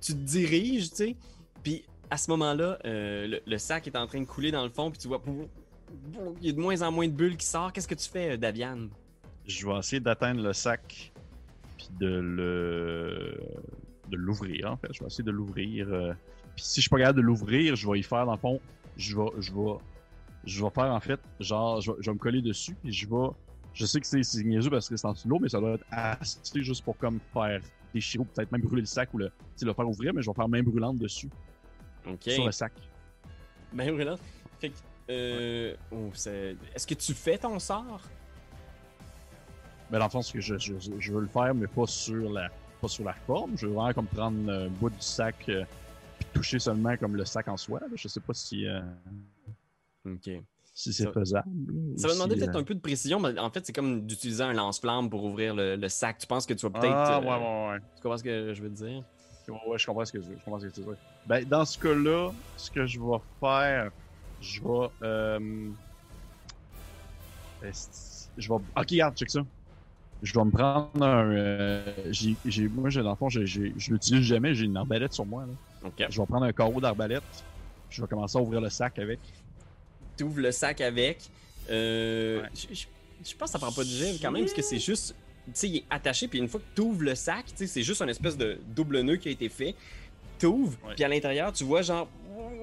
[0.00, 1.16] Tu te diriges, tu sais.
[1.62, 4.70] Puis à ce moment-là, euh, le, le sac est en train de couler dans le
[4.70, 5.22] fond, puis tu vois.
[6.40, 7.74] Il y a de moins en moins de bulles qui sortent.
[7.74, 8.88] Qu'est-ce que tu fais, euh, Daviane?
[9.46, 11.12] Je vais essayer d'atteindre le sac
[11.76, 13.38] puis de le
[14.08, 14.88] de l'ouvrir en fait.
[14.92, 15.86] Je vais essayer de l'ouvrir.
[15.90, 16.12] euh,
[16.56, 18.60] Puis si je suis pas capable de l'ouvrir, je vais y faire dans le fond.
[18.96, 19.74] Je vais je vais
[20.44, 23.06] je vais faire en fait genre je vais, je vais me coller dessus puis je
[23.08, 23.28] vais
[23.74, 25.74] je sais que c'est niaiseux parce que c'est en dessous de l'eau mais ça doit
[25.74, 27.60] être assez juste pour comme faire
[27.94, 30.48] déchirer ou peut-être même brûler le sac ou le faire ouvrir mais je vais faire
[30.48, 31.30] main brûlante dessus
[32.06, 32.22] Ok.
[32.28, 32.72] sur le sac.
[33.72, 34.20] Ben brûlante?
[34.58, 34.74] Fait que.
[35.10, 38.00] Euh, oh, Est-ce que tu fais ton sort?
[39.90, 42.48] Mais dans le que je, je, je veux le faire, mais pas sur la,
[42.80, 43.56] pas sur la forme.
[43.56, 45.64] Je veux vraiment comme prendre un bout du sac euh,
[46.18, 47.80] puis toucher seulement comme le sac en soi.
[47.80, 47.86] là.
[47.94, 48.80] Je sais pas si, euh,
[50.04, 50.30] Ok.
[50.74, 51.48] si c'est Ça- faisable.
[51.96, 54.06] Ça va demander si, peut-être euh, un peu de précision, mais en fait, c'est comme
[54.06, 56.18] d'utiliser un lance-flamme pour ouvrir le, le sac.
[56.18, 56.92] Tu penses que tu vas peut-être.
[56.94, 57.80] Ah, euh, ouais, ouais, ouais.
[57.96, 59.04] Tu comprends ce que je veux te dire?
[59.48, 60.36] Ouais, ouais, je comprends ce que tu veux.
[60.38, 60.86] Je comprends ce que tu veux.
[60.94, 61.02] dire.
[61.26, 63.90] Ben, dans ce cas-là, ce que je vais faire,
[64.40, 64.88] je vais.
[65.02, 65.72] Euh...
[68.36, 68.54] Je vais.
[68.54, 69.40] Ok, regarde, check ça.
[70.22, 71.30] Je vais me prendre un.
[71.32, 74.54] euh, j'ai, j'ai, moi, j'ai, dans le fond, j'ai, j'ai- je l'utilise jamais.
[74.54, 75.46] J'ai une arbalète sur moi.
[75.46, 75.52] Là.
[75.84, 76.04] Ok.
[76.08, 77.24] Je vais prendre un carreau d'arbalète.
[77.88, 79.20] Je vais commencer à ouvrir le sac avec.
[80.22, 81.18] Tu ouvres le sac avec.
[81.68, 82.48] Euh, Ouais.
[82.54, 82.86] je, je-
[83.28, 85.14] je pense que ça prend pas de jet quand même, parce que c'est juste.
[85.46, 87.66] Tu sais, il est attaché, puis une fois que tu ouvres le sac, tu sais,
[87.66, 89.74] c'est juste un espèce de double nœud qui a été fait.
[90.38, 92.08] Tu ouvres, puis à l'intérieur, tu vois genre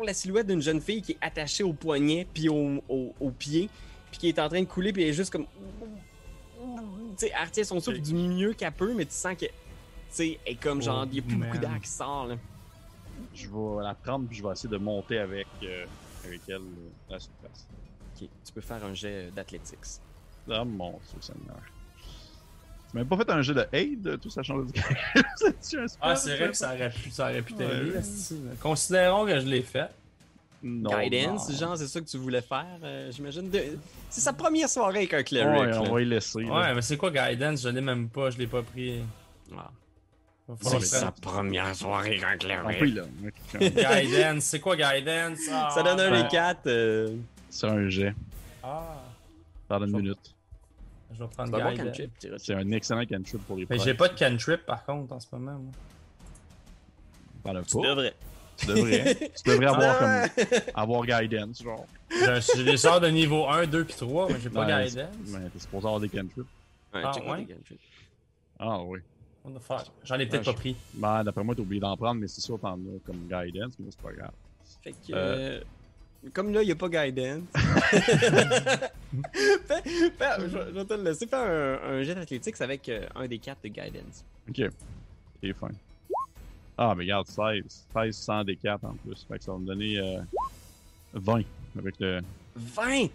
[0.06, 3.70] la silhouette d'une jeune fille qui est attachée au poignet, puis au, au, au pied,
[4.12, 5.46] puis qui est en train de couler, puis elle est juste comme.
[7.18, 9.46] Tu sais, elle retient son souffle du mieux qu'elle peut, mais tu sens que.
[9.46, 9.52] Tu
[10.10, 12.36] sais, elle est comme genre, il n'y a plus Oh, beaucoup d'air qui sort, là.
[13.36, 15.86] Je vais la prendre puis je vais essayer de monter avec, euh,
[16.26, 17.68] avec elle euh, à surface.
[18.22, 19.80] Ok, tu peux faire un jet d'athlétiques.
[20.52, 21.58] Ah mon Dieu Seigneur.
[22.90, 24.74] Tu m'as même pas fait un jeu de aid, tout ça change de
[25.36, 26.74] C'est-tu un Ah, c'est vrai que ça?
[26.74, 27.92] aurait pu, ça aurait pu t'aider.
[27.92, 28.02] Ouais.
[28.60, 29.90] Considérons que je l'ai fait.
[30.64, 31.56] Non, Guidance, non.
[31.56, 33.50] genre, c'est ça que tu voulais faire, euh, j'imagine.
[33.50, 33.78] De-
[34.10, 35.48] C'est sa première soirée avec un cleric.
[35.62, 35.82] Ouais, là.
[35.84, 36.42] on va y laisser.
[36.42, 36.54] là.
[36.54, 37.62] Ouais, mais c'est quoi Guidance?
[37.62, 39.02] Je l'ai même pas, je l'ai pas pris.
[39.56, 39.70] Ah.
[40.62, 42.96] C'est sa première soirée cleric.
[42.96, 43.04] là.
[43.60, 45.40] Guidance, c'est quoi Guidance?
[45.52, 46.68] Ah, Ça donne un ben- des quatre.
[46.68, 47.16] euh,
[47.50, 48.14] C'est un jet.
[48.64, 49.04] Ah,
[49.68, 50.36] Pendant une minute.
[51.14, 51.98] je vais prendre Guidance.
[52.38, 55.28] C'est un excellent cantrip pour les Mais j'ai pas de cantrip par contre en ce
[55.32, 55.60] moment.
[55.60, 55.72] moi.
[57.68, 58.14] Tu devrais.
[58.58, 59.16] Tu devrais.
[59.16, 60.30] tu devrais avoir Ah!
[60.30, 61.86] comme avoir guidance, genre.
[62.56, 65.08] J'ai des sorts de niveau 1, 2 puis 3, mais j'ai pas Ouais, Guidance.
[65.28, 66.38] Mais t'es supposé avoir des cantrips.
[66.94, 67.38] Ouais, Ah, ouais?
[67.38, 67.80] les cantrips.
[68.60, 69.00] Ah oui.
[69.60, 69.88] Fuck?
[70.04, 70.76] J'en ai peut-être Ouais, pas pris.
[70.94, 73.88] Ben, d'après moi, t'as oublié d'en prendre, mais c'est sûr t'en as comme guidance, mais
[73.90, 74.32] c'est pas grave.
[74.84, 74.98] Fait que.
[75.14, 75.16] Euh.
[76.26, 77.44] euh, Comme là, il n'y a pas guidance.
[79.68, 83.28] Fais- fais- je, vais- te le laisser faire un, un jet d'athlétiques avec euh, un
[83.28, 84.24] des quatre de guidance.
[84.48, 84.62] Ok.
[85.42, 85.70] C'est fin.
[86.78, 87.88] Ah, mais regarde, 16.
[87.94, 89.26] 16 sans des 4 en plus.
[89.28, 90.22] Fait que ça va me donner euh,
[91.14, 91.42] 20
[91.78, 92.22] avec le.
[92.56, 92.84] 20!
[92.86, 93.10] Ouais.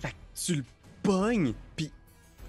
[0.00, 0.64] Fait que tu le
[1.02, 1.52] pognes,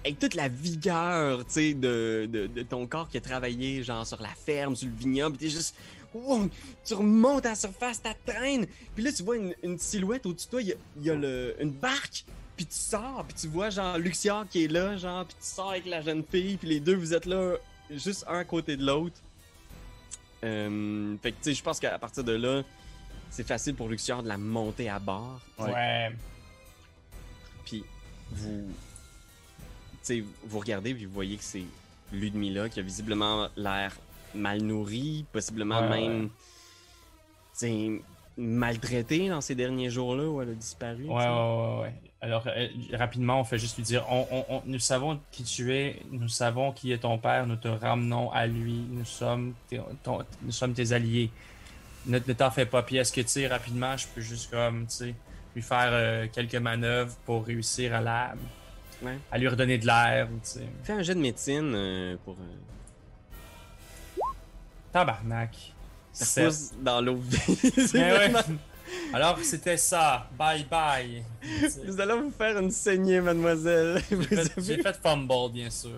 [0.04, 4.06] avec toute la vigueur, tu sais, de, de, de ton corps qui a travaillé, genre
[4.06, 5.74] sur la ferme, sur le vignoble, t'es juste.
[6.12, 6.48] wow,
[6.84, 10.46] tu remontes à la surface, ta traîne, puis là, tu vois une, une silhouette au-dessus
[10.46, 12.24] de toi, il y a, il y a le- une barque,
[12.56, 15.70] puis tu sors, puis tu vois, genre, Luxiard qui est là, genre, puis tu sors
[15.70, 17.54] avec la jeune fille, puis les deux, vous êtes là,
[17.90, 19.16] juste un à côté de l'autre.
[20.44, 22.62] Euh, fait que, tu sais, je pense qu'à partir de là,
[23.30, 25.40] c'est facile pour Luxiard de la monter à bord.
[25.58, 25.72] Ouais.
[25.72, 26.12] Ouais.
[27.64, 27.82] Puis
[28.30, 28.68] vous,
[30.06, 31.64] sais, vous regardez puis vous voyez que c'est
[32.12, 33.96] Ludmilla qui a visiblement l'air
[34.34, 36.30] mal nourrie, possiblement Ouais, même,
[37.62, 38.00] ouais.
[38.36, 41.04] maltraitée dans ces derniers jours-là où elle a disparu.
[41.04, 41.94] Ouais, ouais, ouais, ouais.
[42.20, 45.72] Alors, euh, rapidement, on fait juste lui dire on, on- on- Nous savons qui tu
[45.74, 49.78] es, nous savons qui est ton père, nous te ramenons à lui, nous sommes tes,
[50.02, 51.30] ton- nous sommes tes alliés.
[52.06, 52.82] Ne, ne t'en fais pas.
[52.82, 55.14] Puis est-ce que, tu sais, rapidement, je peux juste, comme, tu sais,
[55.54, 58.34] lui faire euh, quelques manœuvres pour réussir à la.
[59.04, 59.18] Ouais.
[59.30, 60.64] à lui redonner de l'air, tu sais.
[60.82, 62.34] Fais un jet de médecine euh, pour.
[62.34, 64.20] euh,
[64.92, 65.72] Tabarnak.
[66.12, 66.48] ça
[66.80, 67.18] dans l'eau.
[67.94, 68.32] Ouais.
[69.12, 70.28] Alors, c'était ça.
[70.38, 71.22] Bye bye.
[71.84, 74.00] Nous allons vous faire une saignée, mademoiselle.
[74.10, 75.90] J'ai fait, avez- j'ai fait fumble, bien sûr.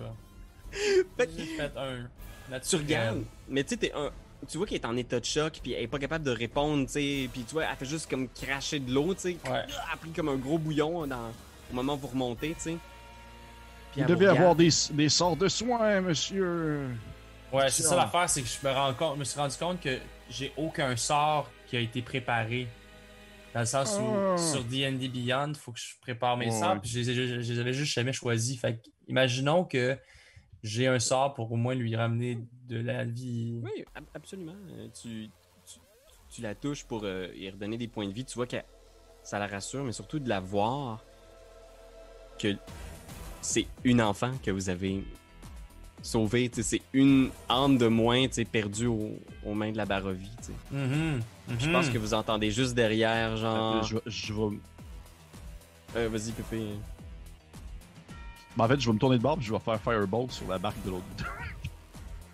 [0.71, 2.59] Fait J'ai fait un.
[2.59, 4.11] tu regardes, mais tu sais, t'es un-
[4.47, 6.85] tu vois qu'elle est en état de choc, puis elle est pas capable de répondre,
[6.85, 9.37] tu sais, puis tu vois, elle fait juste comme cracher de l'eau, tu sais.
[9.49, 9.63] Ouais.
[9.67, 11.31] Elle a pris comme un gros bouillon dans,
[11.71, 12.77] au moment où vous remontez, tu sais.
[13.91, 16.89] Puis elle devez vous avoir des, des sorts de soins, monsieur.
[17.51, 19.79] Ouais, c'est ça l'affaire, c'est que je me, rends compte, je me suis rendu compte
[19.81, 19.97] que
[20.29, 22.67] j'ai aucun sort qui a été préparé.
[23.53, 24.37] Dans le sens où Ah.
[24.37, 26.79] sur D&D Beyond, il faut que je prépare mes sorts, ouais.
[26.79, 28.59] puis je les, ai- je- je les avais juste jamais choisis.
[28.59, 29.97] Fait que, imaginons que
[30.61, 33.59] j'ai un sort pour au moins lui ramener de la vie.
[33.63, 34.55] Oui, ab- absolument.
[34.71, 35.29] Euh, Tu,
[35.65, 35.79] tu,
[36.29, 38.25] tu la touches pour euh, y redonner des points de vie.
[38.25, 38.57] Tu vois que
[39.23, 41.03] ça la rassure, mais surtout de la voir
[42.37, 42.55] que
[43.47, 45.03] c'est une enfant que vous avez
[46.01, 46.51] sauvée.
[46.61, 50.29] C'est une âme de moins perdue au- aux mains de la Barovie.
[50.41, 50.51] sais.
[50.71, 51.21] Mhm,
[51.59, 53.83] Je pense que vous entendez juste derrière, genre.
[53.83, 54.57] Je, vais- je vais.
[55.95, 56.61] Euh, Vas-y, Pépé.
[58.55, 60.47] ben, en fait, je vais me tourner de bord puis je vais faire Fireball sur
[60.47, 61.03] la barque de l'autre.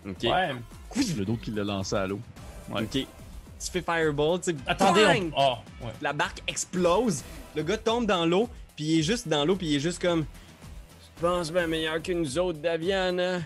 [0.06, 0.24] Ok.
[0.24, 0.50] Ouais.
[1.16, 2.20] Le d'autre qui l'a lancé à l'eau.
[2.68, 2.82] Ouais.
[2.82, 2.90] Ok.
[2.90, 3.06] Tu
[3.72, 4.54] fais Fireball, tu.
[4.66, 5.30] Attendez, on...
[5.34, 5.54] Oh,
[5.86, 5.92] ouais.
[6.02, 7.22] La barque explose.
[7.56, 10.02] Le gars tombe dans l'eau, puis il est juste dans l'eau, puis il est juste
[10.02, 10.26] comme.
[11.16, 13.20] Je pense bien meilleur que nous autres, Daviane.
[13.20, 13.42] hein?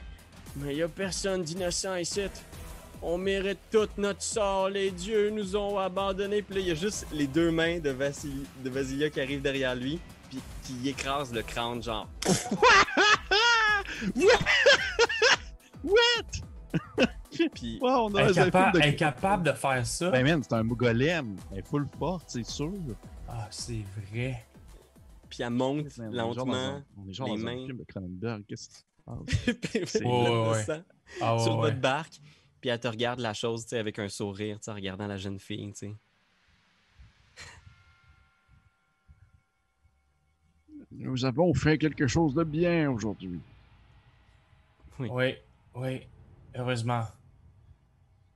[0.56, 2.22] Mais y a personne d'innocent ici.
[3.00, 4.68] On mérite tout notre sort.
[4.70, 6.42] Les dieux nous ont abandonnés.
[6.42, 9.42] Puis là, il y a juste les deux mains de, Vasili- de Vasilia qui arrivent
[9.42, 10.00] derrière lui,
[10.30, 12.08] puis qui écrasent le crâne, genre.
[15.84, 17.06] What?
[17.54, 18.88] Puis Wow, on a un Incapa- film de...
[18.88, 20.10] Incapable de faire ça.
[20.10, 21.36] Ben man, c'est un golem.
[21.52, 22.72] Elle est full forte, c'est sûr.
[23.28, 24.44] Ah, c'est vrai.
[25.28, 26.54] Puis elle monte lentement.
[26.54, 27.66] un- On est genre les dans un mains.
[27.66, 28.44] film de Cronenberg.
[28.48, 29.24] Qu'est-ce que tu parles?
[29.92, 30.82] puis Ouais, sang.
[31.20, 31.70] Ah, ouais, sur ouais.
[31.70, 32.14] votre barque,
[32.60, 35.06] puis elle te regarde la chose, tu sais, avec un sourire, tu sais, en regardant
[35.06, 35.94] la jeune fille, tu sais.
[40.90, 43.40] Nous avons fait quelque chose de bien aujourd'hui.
[44.98, 45.34] Oui,
[45.74, 46.00] oui,
[46.54, 47.04] heureusement.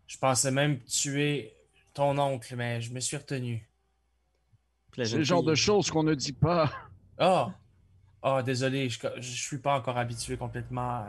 [0.06, 1.52] Je pensais même tuer
[1.94, 3.66] ton oncle, mais je me suis retenu.
[4.94, 6.70] C'est le genre de choses qu'on ne dit pas.
[7.18, 7.54] Ah!
[8.22, 11.08] Ah, désolé, je, je suis pas encore habitué complètement à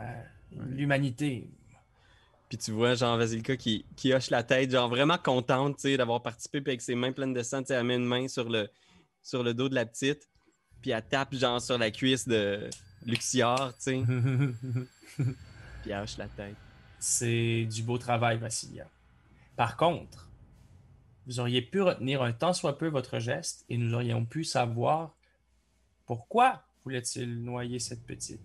[0.70, 1.48] l'humanité.
[2.50, 5.98] Puis tu vois, genre, Vasilka qui, qui hoche la tête, genre, vraiment contente, tu sais,
[5.98, 8.28] d'avoir participé, puis avec ses mains pleines de sang, tu sais, elle met une main
[8.28, 8.70] sur le,
[9.22, 10.30] sur le dos de la petite,
[10.82, 12.70] puis elle tape, genre, sur la cuisse de
[13.06, 14.04] Luxior, tu sais,
[15.82, 16.56] puis elle hoche la tête.
[17.00, 18.88] C'est du beau travail, Vassilia.
[19.56, 20.30] Par contre,
[21.26, 25.16] vous auriez pu retenir un tant soit peu votre geste et nous aurions pu savoir
[26.06, 28.42] pourquoi voulait-il noyer cette petite.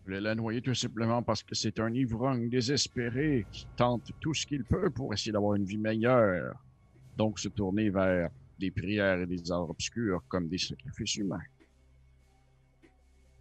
[0.00, 4.34] Je voulais la noyer tout simplement parce que c'est un ivrogne désespéré qui tente tout
[4.34, 6.54] ce qu'il peut pour essayer d'avoir une vie meilleure.
[7.16, 11.42] Donc se tourner vers des prières et des arts obscurs comme des sacrifices humains.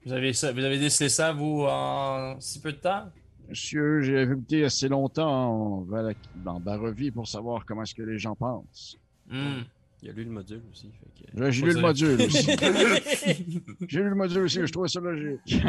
[0.06, 3.12] Vous avez, ça, vous avez décelé ça, vous, en si peu de temps?
[3.50, 5.86] Monsieur, j'ai habité assez longtemps
[6.46, 8.98] en Barovie pour savoir comment est-ce que les gens pensent.
[9.28, 9.62] Hmm.
[10.02, 11.52] Il a lu le module aussi, fait que...
[11.52, 12.46] J'ai lu le module aussi.
[13.88, 15.40] J'ai lu le module aussi, je trouvais ça logique.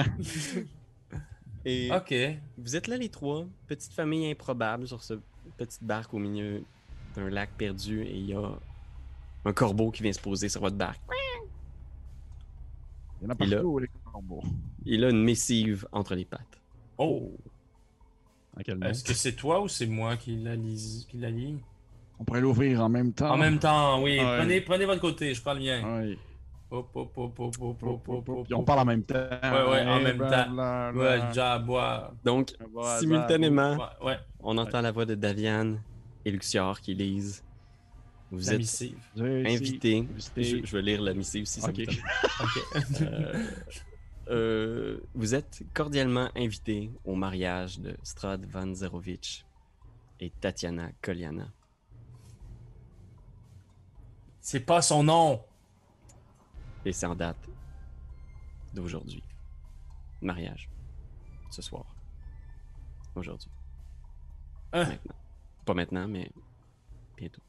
[1.64, 2.14] Et Ok.
[2.56, 5.14] vous êtes là les trois, petite famille improbable sur ce
[5.58, 6.62] petite barque au milieu
[7.14, 8.52] d'un lac perdu, et il y a
[9.44, 11.00] un corbeau qui vient se poser sur votre barque.
[13.20, 14.42] Il y en a partout, les corbeaux.
[14.86, 16.60] Il a une missive entre les pattes.
[16.98, 17.32] Oh!
[18.58, 21.56] Est-ce que c'est toi ou c'est moi qui la lis, qui la lis?
[22.18, 23.30] On pourrait l'ouvrir en même temps.
[23.30, 24.18] En même temps, oui.
[24.18, 24.38] Ouais.
[24.38, 26.02] Prenez, prenez votre côté, je prends le mien.
[26.02, 26.18] Oui.
[26.70, 29.14] Hop, hop, hop, hop, hop, hop, hop, on parle en même temps.
[29.42, 30.92] Ouais, ouais, en même temps.
[30.94, 32.12] Ouais, déjà à boire.
[32.24, 32.52] Donc,
[32.98, 35.76] simultanément, Ouais, ouais, on entend la voix de Davian
[36.24, 37.42] et Luxior qui lisent.
[38.30, 38.96] Vous la êtes missive.
[39.16, 39.22] Si.
[39.56, 40.08] Visiter.
[40.36, 41.60] Je, je vais lire la missive aussi.
[41.60, 41.96] ça me tente.
[43.02, 43.44] Euh,
[44.30, 49.44] euh, vous êtes cordialement invités au mariage de Strad Van Zerovich
[50.20, 51.52] et Tatiana Koliana.
[54.40, 55.44] C'est pas son nom.
[56.84, 57.48] Et c'est en date
[58.72, 59.22] d'aujourd'hui.
[60.22, 60.70] Mariage.
[61.50, 61.84] Ce soir.
[63.16, 63.50] Aujourd'hui.
[64.72, 64.84] Hein?
[64.84, 65.14] Maintenant.
[65.64, 66.30] Pas maintenant, mais
[67.16, 67.42] bientôt.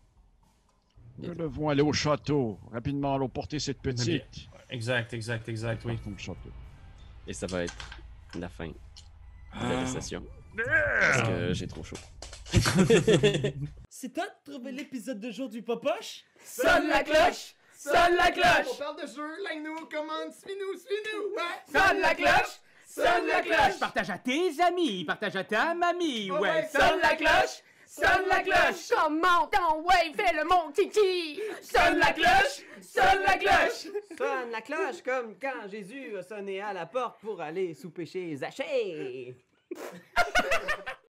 [1.20, 2.60] Nous devons aller au château.
[2.72, 4.50] Rapidement, allons porter cette petite.
[4.70, 6.00] Exact, exact, exact, oui.
[6.08, 6.50] Au château.
[7.32, 7.74] Et ça va être
[8.38, 8.74] la fin de
[9.74, 10.22] la session.
[10.58, 11.96] Parce que j'ai trop chaud.
[13.90, 16.26] C'est toi de trouver l'épisode de jour du Popoche?
[16.44, 17.56] Sonne la cloche!
[17.74, 18.78] Sonne la On cloche!
[18.78, 21.36] parle de jeu, like-nous, commande, suis-nous, suis-nous!
[21.38, 21.64] Ouais!
[21.72, 22.60] Sonne la cloche!
[22.86, 23.80] Sonne la cloche!
[23.80, 26.70] Partage à tes amis, partage à ta mamie, Ouais, ouais.
[26.70, 27.62] Sonne la cloche!
[27.94, 28.88] Sonne la cloche!
[28.90, 31.42] Comment ton ouais, fais le mon titi!
[31.62, 32.64] Sonne la cloche!
[32.82, 33.92] Sonne la cloche!
[34.18, 38.34] Sonne la cloche comme quand Jésus a sonné à la porte pour aller sous péché
[38.38, 39.36] Zachée.